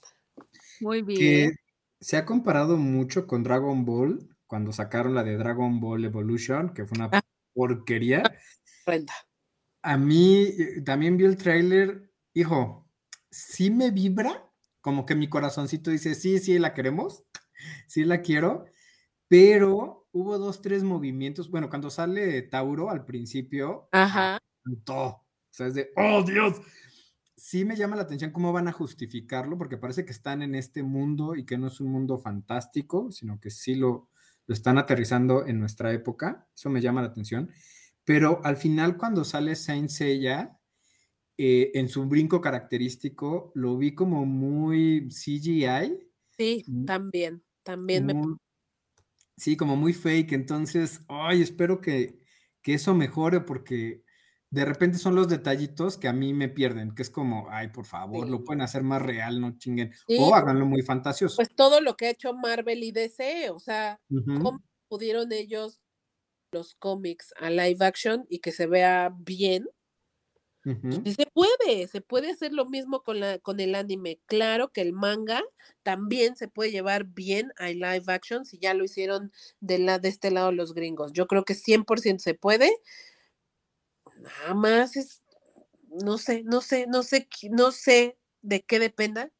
[0.80, 1.54] Muy bien.
[2.00, 6.84] se ha comparado mucho con Dragon Ball, cuando sacaron la de Dragon Ball Evolution, que
[6.86, 7.20] fue una ah.
[7.54, 8.22] porquería.
[9.82, 12.90] A mí eh, también vi el tráiler, hijo,
[13.30, 17.22] sí me vibra, como que mi corazoncito dice, sí, sí, la queremos,
[17.86, 18.64] sí la quiero,
[19.28, 24.38] pero hubo dos, tres movimientos, bueno, cuando sale Tauro al principio, Ajá.
[24.84, 26.62] todo, o sea, es de, oh Dios,
[27.36, 30.82] sí me llama la atención cómo van a justificarlo, porque parece que están en este
[30.82, 34.08] mundo y que no es un mundo fantástico, sino que sí lo,
[34.48, 37.50] lo están aterrizando en nuestra época, eso me llama la atención,
[38.02, 40.58] pero al final cuando sale Saint Seiya,
[41.36, 46.10] eh, en su brinco característico, lo vi como muy CGI.
[46.36, 48.14] Sí, mm, también, también me...
[49.36, 52.18] Sí, como muy fake, entonces, ay, espero que,
[52.62, 54.02] que eso mejore porque
[54.50, 57.84] de repente son los detallitos que a mí me pierden, que es como, ay, por
[57.84, 61.36] favor, lo pueden hacer más real, no chinguen, o háganlo muy fantasioso.
[61.36, 65.80] Pues todo lo que ha hecho Marvel y DC, o sea, ¿cómo pudieron ellos
[66.52, 69.66] los cómics a live action y que se vea bien?
[71.04, 74.20] Y se puede, se puede hacer lo mismo con, la, con el anime.
[74.26, 75.42] Claro que el manga
[75.82, 80.08] también se puede llevar bien a live action si ya lo hicieron de, la, de
[80.08, 81.12] este lado los gringos.
[81.14, 82.70] Yo creo que 100% se puede
[84.18, 85.22] nada más es,
[85.88, 89.30] no sé, no sé, no sé, no sé de qué dependa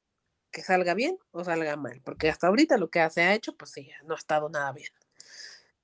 [0.51, 3.71] que salga bien o salga mal, porque hasta ahorita lo que se ha hecho, pues
[3.73, 4.91] sí, no ha estado nada bien.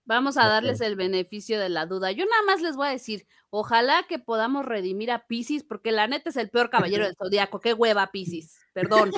[0.07, 2.13] Vamos a darles el beneficio de la duda.
[2.13, 6.07] Yo nada más les voy a decir, ojalá que podamos redimir a Pisces, porque la
[6.07, 7.59] neta es el peor caballero del zodiaco.
[7.59, 8.59] Qué hueva, Pisces.
[8.75, 9.13] Perdón.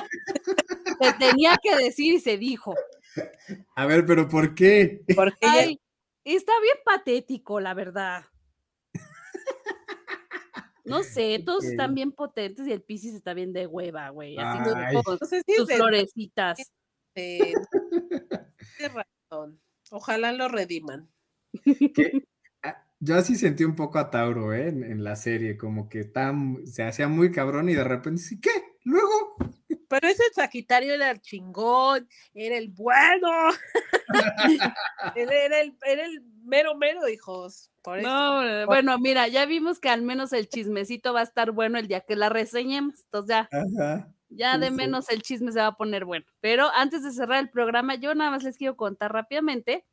[1.01, 2.73] se tenía que decir y se dijo.
[3.75, 5.03] A ver, pero ¿por qué?
[5.13, 5.77] Porque
[6.23, 8.23] está bien patético, la verdad.
[10.87, 14.37] No sé, todos están bien potentes y el Pisces está bien de hueva, güey.
[14.37, 14.57] Así
[15.03, 16.59] con sus florecitas.
[18.93, 19.59] razón.
[19.91, 21.09] Ojalá lo rediman.
[22.63, 24.69] Ah, yo así sentí un poco a Tauro, ¿eh?
[24.69, 28.49] En, la serie, como que tan, se hacía muy cabrón y de repente, ¿sí qué?
[28.83, 29.37] Luego.
[29.87, 33.29] Pero ese Sagitario era el chingón, era el bueno.
[35.15, 37.71] era, el, era el mero, mero, hijos.
[37.85, 41.87] No, bueno, mira, ya vimos que al menos el chismecito va a estar bueno el
[41.87, 42.99] día que la reseñemos.
[43.05, 46.25] Entonces ya, ya de menos el chisme se va a poner bueno.
[46.41, 49.85] Pero antes de cerrar el programa, yo nada más les quiero contar rápidamente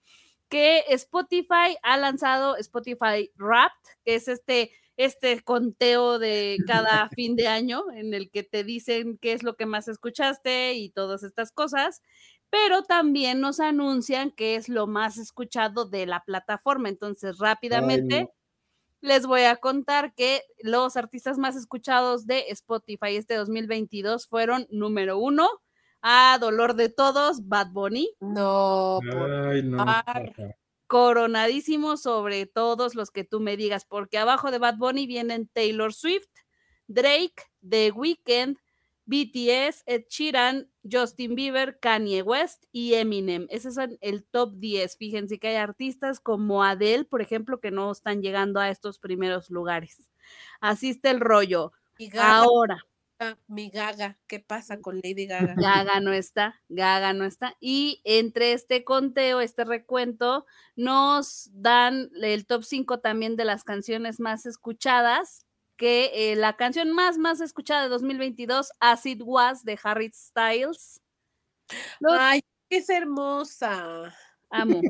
[0.48, 7.48] que Spotify ha lanzado Spotify Wrapped, que es este, este conteo de cada fin de
[7.48, 11.50] año en el que te dicen qué es lo que más escuchaste y todas estas
[11.50, 12.00] cosas
[12.54, 16.88] pero también nos anuncian que es lo más escuchado de la plataforma.
[16.88, 18.30] Entonces, rápidamente
[19.00, 25.18] les voy a contar que los artistas más escuchados de Spotify este 2022 fueron número
[25.18, 25.48] uno,
[26.00, 28.14] a dolor de todos, Bad Bunny.
[28.20, 29.00] No,
[30.86, 35.92] coronadísimo sobre todos los que tú me digas, porque abajo de Bad Bunny vienen Taylor
[35.92, 36.28] Swift,
[36.86, 38.58] Drake, The Weeknd,
[39.06, 43.46] BTS, Ed Sheeran, Justin Bieber, Kanye West y Eminem.
[43.50, 44.96] Ese es el top 10.
[44.96, 49.50] Fíjense que hay artistas como Adele, por ejemplo, que no están llegando a estos primeros
[49.50, 50.10] lugares.
[50.60, 51.72] Así está el rollo.
[52.18, 52.86] Ahora.
[53.46, 55.54] Mi Gaga, ¿qué pasa con Lady Gaga?
[55.56, 57.56] Gaga no está, Gaga no está.
[57.60, 60.46] Y entre este conteo, este recuento,
[60.76, 65.46] nos dan el top 5 también de las canciones más escuchadas
[65.76, 71.00] que eh, la canción más, más escuchada de 2022, Acid Was, de Harry Styles.
[72.08, 74.14] Ay, es hermosa.
[74.54, 74.80] Amo.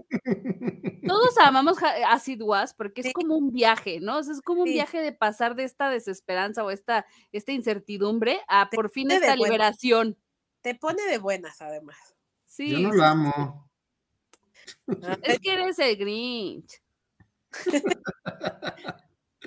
[1.07, 4.19] Todos amamos Acid Was porque es como un viaje, ¿no?
[4.19, 8.91] es como un viaje de pasar de esta desesperanza o esta, esta incertidumbre a por
[8.91, 10.19] fin esta liberación.
[10.61, 11.97] Te pone de buenas, además.
[12.45, 12.71] Sí.
[12.71, 13.71] Yo no lo amo.
[15.23, 16.83] Es que eres el Grinch.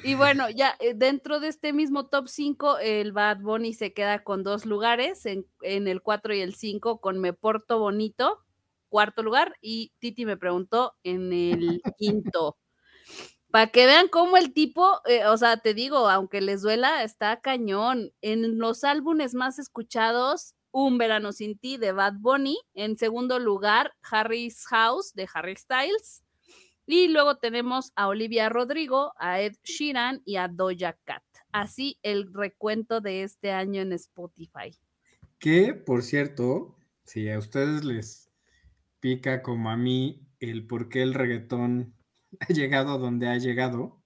[0.03, 4.23] Y bueno, ya eh, dentro de este mismo top 5, el Bad Bunny se queda
[4.23, 8.43] con dos lugares, en, el 4 y el 5 con Me Porto Bonito,
[8.89, 12.57] cuarto lugar, y Titi me preguntó en el quinto.
[13.49, 17.39] Para que vean cómo el tipo, eh, o sea, te digo, aunque les duela, está
[17.39, 18.11] cañón.
[18.21, 22.59] En los álbumes más escuchados, Un Verano Sin Ti de Bad Bunny.
[22.73, 26.23] En segundo lugar, Harry's House de Harry Styles.
[26.85, 31.23] Y luego tenemos a Olivia Rodrigo, a Ed Sheeran y a Doja Cat.
[31.51, 34.77] Así el recuento de este año en Spotify.
[35.39, 36.75] Que, por cierto,
[37.05, 38.26] si a ustedes les
[38.99, 41.93] pica como a mí el por qué el reggaetón
[42.39, 44.01] ha llegado donde ha llegado,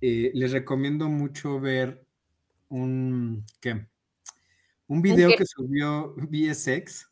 [0.00, 2.06] eh, les recomiendo mucho ver
[2.68, 3.86] un, ¿qué?
[4.88, 7.10] un video que subió VSX,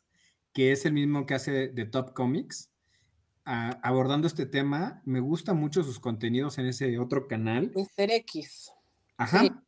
[0.53, 2.71] que es el mismo que hace de Top Comics,
[3.43, 5.01] abordando este tema.
[5.05, 7.71] Me gusta mucho sus contenidos en ese otro canal.
[7.75, 8.11] Mr.
[8.11, 8.71] X.
[9.17, 9.64] Ajá.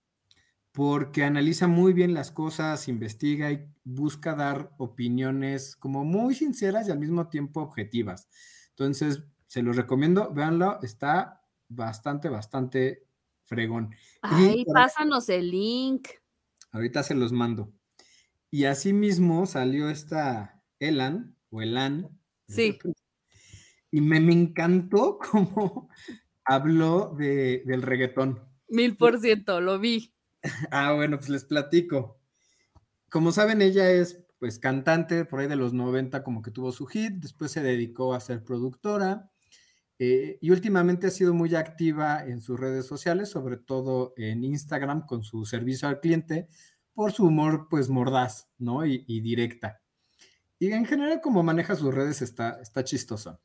[0.78, 6.92] Porque analiza muy bien las cosas, investiga y busca dar opiniones como muy sinceras y
[6.92, 8.30] al mismo tiempo objetivas.
[8.70, 13.08] Entonces, se los recomiendo, véanlo, está bastante, bastante
[13.42, 13.96] fregón.
[14.22, 16.10] Ay, pásanos el link.
[16.72, 17.74] Ahorita se los mando.
[18.52, 22.08] Y así mismo salió esta Elan, o Elan.
[22.48, 22.78] Sí.
[23.90, 25.90] Y me, encantó cómo
[26.46, 28.48] habló de, del reggaetón.
[28.68, 30.14] Mil por ciento, lo vi.
[30.72, 32.20] Ah, bueno, pues les platico.
[33.10, 36.86] Como saben, ella es pues cantante por ahí de los 90, como que tuvo su
[36.86, 39.32] hit, después se dedicó a ser productora
[40.00, 45.06] eh, y últimamente ha sido muy activa en sus redes sociales, sobre todo en Instagram
[45.08, 46.48] con su servicio al cliente,
[46.94, 48.86] por su humor pues mordaz, ¿no?
[48.86, 49.82] Y, directa.
[50.60, 53.40] Y en general como maneja sus redes está, está chistoso.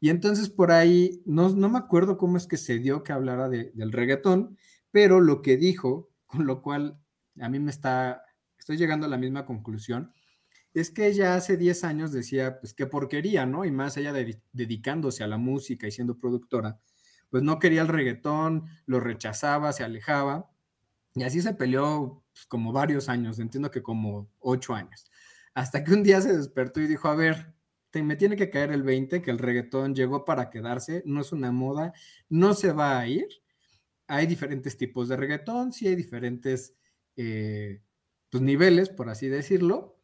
[0.00, 3.48] Y entonces por ahí, no, no me acuerdo cómo es que se dio que hablara
[3.48, 4.56] del reggaetón,
[4.92, 6.98] pero lo que dijo, con lo cual
[7.40, 8.22] a mí me está,
[8.58, 10.12] estoy llegando a la misma conclusión,
[10.74, 13.64] es que ella hace 10 años decía, pues qué porquería, ¿no?
[13.64, 14.12] Y más ella
[14.52, 16.78] dedicándose a la música y siendo productora,
[17.30, 20.50] pues no quería el reggaetón, lo rechazaba, se alejaba,
[21.14, 25.10] y así se peleó pues, como varios años, entiendo que como 8 años,
[25.54, 27.56] hasta que un día se despertó y dijo, a ver,
[28.02, 31.52] me tiene que caer el 20, que el reggaetón llegó para quedarse, no es una
[31.52, 31.92] moda,
[32.28, 33.28] no se va a ir.
[34.08, 36.74] Hay diferentes tipos de reggaetón, sí hay diferentes
[37.16, 37.82] eh,
[38.30, 39.98] pues, niveles, por así decirlo,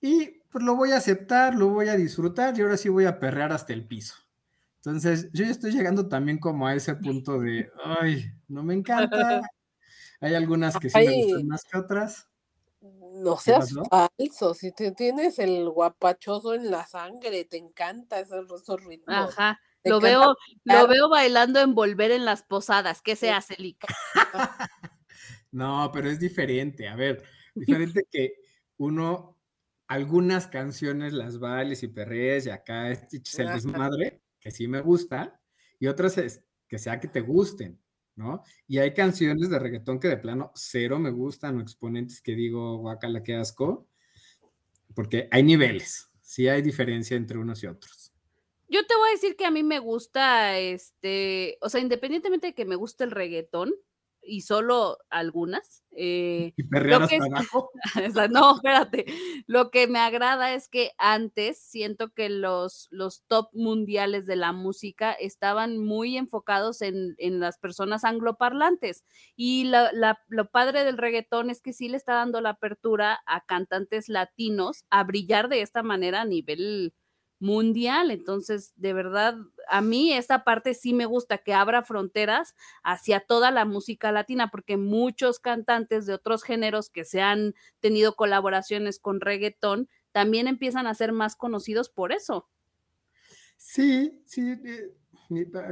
[0.00, 3.18] y pues lo voy a aceptar, lo voy a disfrutar y ahora sí voy a
[3.18, 4.14] perrear hasta el piso.
[4.76, 9.42] Entonces, yo ya estoy llegando también como a ese punto de, ay, no me encanta.
[10.20, 12.28] Hay algunas que sí me gustan más que otras.
[12.80, 18.84] No seas falso, si te tienes el guapachoso en la sangre, te encanta ese, esos
[18.84, 19.36] ritmos.
[19.36, 23.02] Ajá, lo veo, lo veo bailando en volver en las posadas.
[23.02, 23.88] ¿Qué se hace, Lica?
[25.52, 26.88] no, pero es diferente.
[26.88, 27.22] A ver,
[27.54, 28.34] diferente que
[28.76, 29.38] uno
[29.88, 33.06] algunas canciones las bailes y perrees y acá es
[33.38, 35.40] el desmadre, que sí me gusta,
[35.80, 37.80] y otras es que sea que te gusten,
[38.14, 38.42] ¿no?
[38.66, 42.76] Y hay canciones de reggaetón que de plano cero me gustan o exponentes que digo,
[42.76, 43.88] guacala, qué asco,
[44.94, 47.97] porque hay niveles, sí hay diferencia entre unos y otros.
[48.68, 52.54] Yo te voy a decir que a mí me gusta, este, o sea, independientemente de
[52.54, 53.72] que me guste el reggaetón,
[54.28, 55.82] y solo algunas.
[55.96, 56.52] Eh,
[58.30, 59.06] no, espérate.
[59.46, 64.52] Lo que me agrada es que antes siento que los, los top mundiales de la
[64.52, 69.04] música estaban muy enfocados en, las personas angloparlantes.
[69.34, 69.70] Y
[70.28, 74.84] lo padre del reggaetón es que sí le está dando la apertura a cantantes latinos
[74.90, 76.92] a brillar de esta manera a nivel
[77.40, 78.10] mundial.
[78.10, 79.36] Entonces, de verdad,
[79.68, 84.50] a mí esta parte sí me gusta, que abra fronteras hacia toda la música latina,
[84.50, 90.86] porque muchos cantantes de otros géneros que se han tenido colaboraciones con reggaetón, también empiezan
[90.86, 92.48] a ser más conocidos por eso.
[93.56, 94.94] Sí, sí, eh,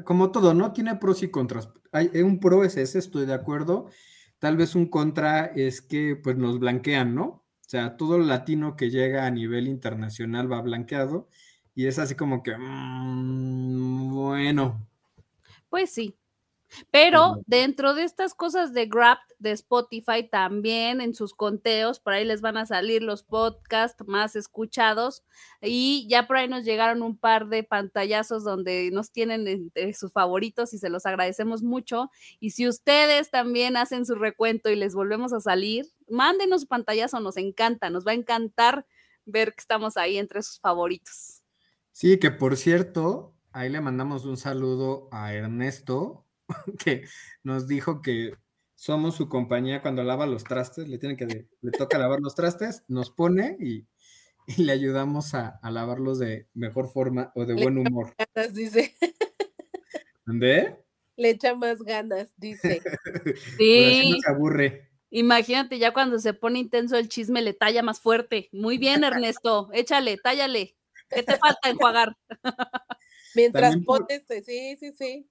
[0.04, 0.72] como todo, ¿no?
[0.72, 1.68] Tiene pros y contras.
[1.92, 3.90] Hay, eh, un pro es ese, estoy de acuerdo.
[4.38, 7.24] Tal vez un contra es que pues nos blanquean, ¿no?
[7.24, 11.28] O sea, todo latino que llega a nivel internacional va blanqueado
[11.76, 14.88] y es así como que, mm, bueno.
[15.68, 16.16] Pues sí.
[16.90, 22.24] Pero dentro de estas cosas de Grab, de Spotify, también en sus conteos, por ahí
[22.24, 25.22] les van a salir los podcasts más escuchados.
[25.60, 30.72] Y ya por ahí nos llegaron un par de pantallazos donde nos tienen sus favoritos
[30.72, 32.10] y se los agradecemos mucho.
[32.40, 37.20] Y si ustedes también hacen su recuento y les volvemos a salir, mándenos su pantallazo,
[37.20, 38.86] nos encanta, nos va a encantar
[39.26, 41.42] ver que estamos ahí entre sus favoritos.
[41.96, 46.26] Sí, que por cierto, ahí le mandamos un saludo a Ernesto,
[46.78, 47.06] que
[47.42, 48.34] nos dijo que
[48.74, 52.84] somos su compañía cuando lava los trastes, le tiene que, le toca lavar los trastes,
[52.86, 53.86] nos pone y,
[54.62, 58.14] le ayudamos a, lavarlos de mejor forma o de buen humor.
[58.18, 58.94] Ganas, dice.
[60.26, 60.76] ¿Dónde?
[61.16, 62.82] Le echa más ganas, dice.
[63.56, 64.18] Sí.
[64.22, 64.90] se aburre.
[65.08, 68.50] Imagínate, ya cuando se pone intenso el chisme, le talla más fuerte.
[68.52, 70.76] Muy bien, Ernesto, échale, tállale.
[71.08, 72.16] ¿Qué te falta enjuagar?
[73.34, 75.30] Mientras pones, sí, sí, sí.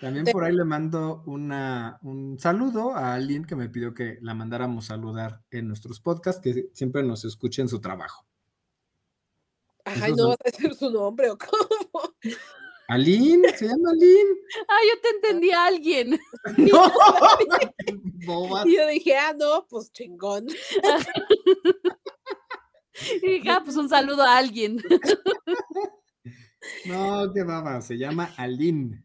[0.00, 4.34] También por ahí le mando una, un saludo a alguien que me pidió que la
[4.34, 8.26] mandáramos saludar en nuestros podcasts, que siempre nos escuche en su trabajo.
[9.84, 12.14] Ay, no vas a decir su nombre o cómo.
[12.88, 14.30] Aline, se llama Aline.
[14.68, 16.20] Ah, yo te entendí a alguien.
[18.26, 18.64] No.
[18.64, 20.46] Y yo dije, ah, no, pues chingón.
[23.22, 24.78] Y dije, ah, pues un saludo a alguien.
[26.86, 29.02] No, qué baba, se llama Aline.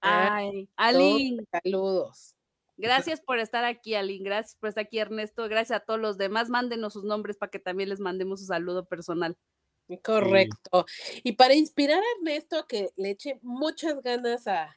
[0.00, 1.44] Ay, Aline.
[1.62, 2.34] Saludos.
[2.76, 4.24] Gracias por estar aquí, Aline.
[4.24, 5.48] Gracias por estar aquí, Ernesto.
[5.48, 6.48] Gracias a todos los demás.
[6.48, 9.36] Mándenos sus nombres para que también les mandemos un saludo personal.
[10.02, 10.86] Correcto.
[11.24, 14.76] Y para inspirar a Ernesto que le eche muchas ganas a,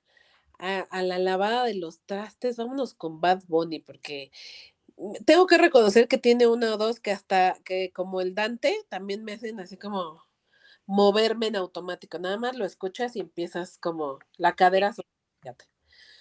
[0.58, 4.32] a, la lavada de los trastes, vámonos con Bad Bunny, porque
[5.26, 9.24] tengo que reconocer que tiene uno o dos que hasta que como el Dante también
[9.24, 10.24] me hacen así como
[10.86, 12.20] moverme en automático.
[12.20, 14.94] Nada más lo escuchas y empiezas como la cadera.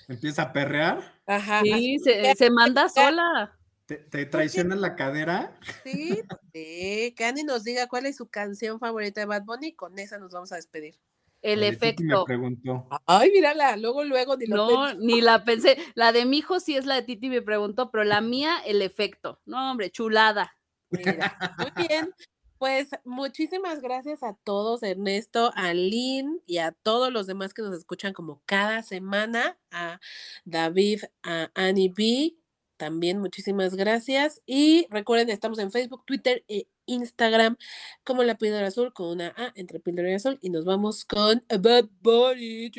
[0.09, 1.21] Empieza a perrear.
[1.27, 1.63] Ajá.
[1.63, 3.59] Sí, se, manda sola.
[3.87, 5.59] ¿Te, traiciona la cadera?
[5.85, 6.21] Sí,
[6.53, 7.15] sí.
[7.17, 9.73] Que Annie nos diga cuál es su canción favorita de Bad Bunny.
[9.73, 10.99] Con esa nos vamos a despedir.
[11.43, 12.03] El efecto.
[12.03, 12.87] Me preguntó.
[13.07, 15.79] Ay, mírala, luego, luego ni No, ni la pensé.
[15.95, 18.83] La de mi hijo sí es la de Titi me preguntó, pero la mía, el
[18.83, 19.41] efecto.
[19.47, 20.55] No, hombre, chulada.
[20.91, 22.15] muy bien.
[22.59, 27.75] Pues muchísimas gracias a todos, Ernesto, a Lynn y a todos los demás que nos
[27.75, 29.99] escuchan como cada semana, a
[30.45, 32.37] David, a Annie B.
[32.81, 34.41] También muchísimas gracias.
[34.47, 37.59] Y recuerden, estamos en Facebook, Twitter e Instagram
[38.05, 40.39] como la píldora azul con una A entre píldora y azul.
[40.41, 42.73] Y nos vamos con Bad Bunny,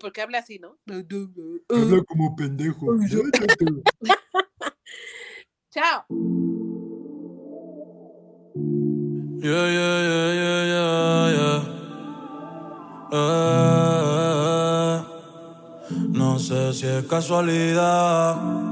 [0.00, 0.78] porque habla así, ¿no?
[0.86, 2.96] Habla como pendejo.
[5.72, 6.06] Chao.
[9.40, 11.58] Yeah, yeah, yeah, yeah, yeah, yeah.
[13.14, 14.96] Eh,
[16.10, 18.71] no sé si es casualidad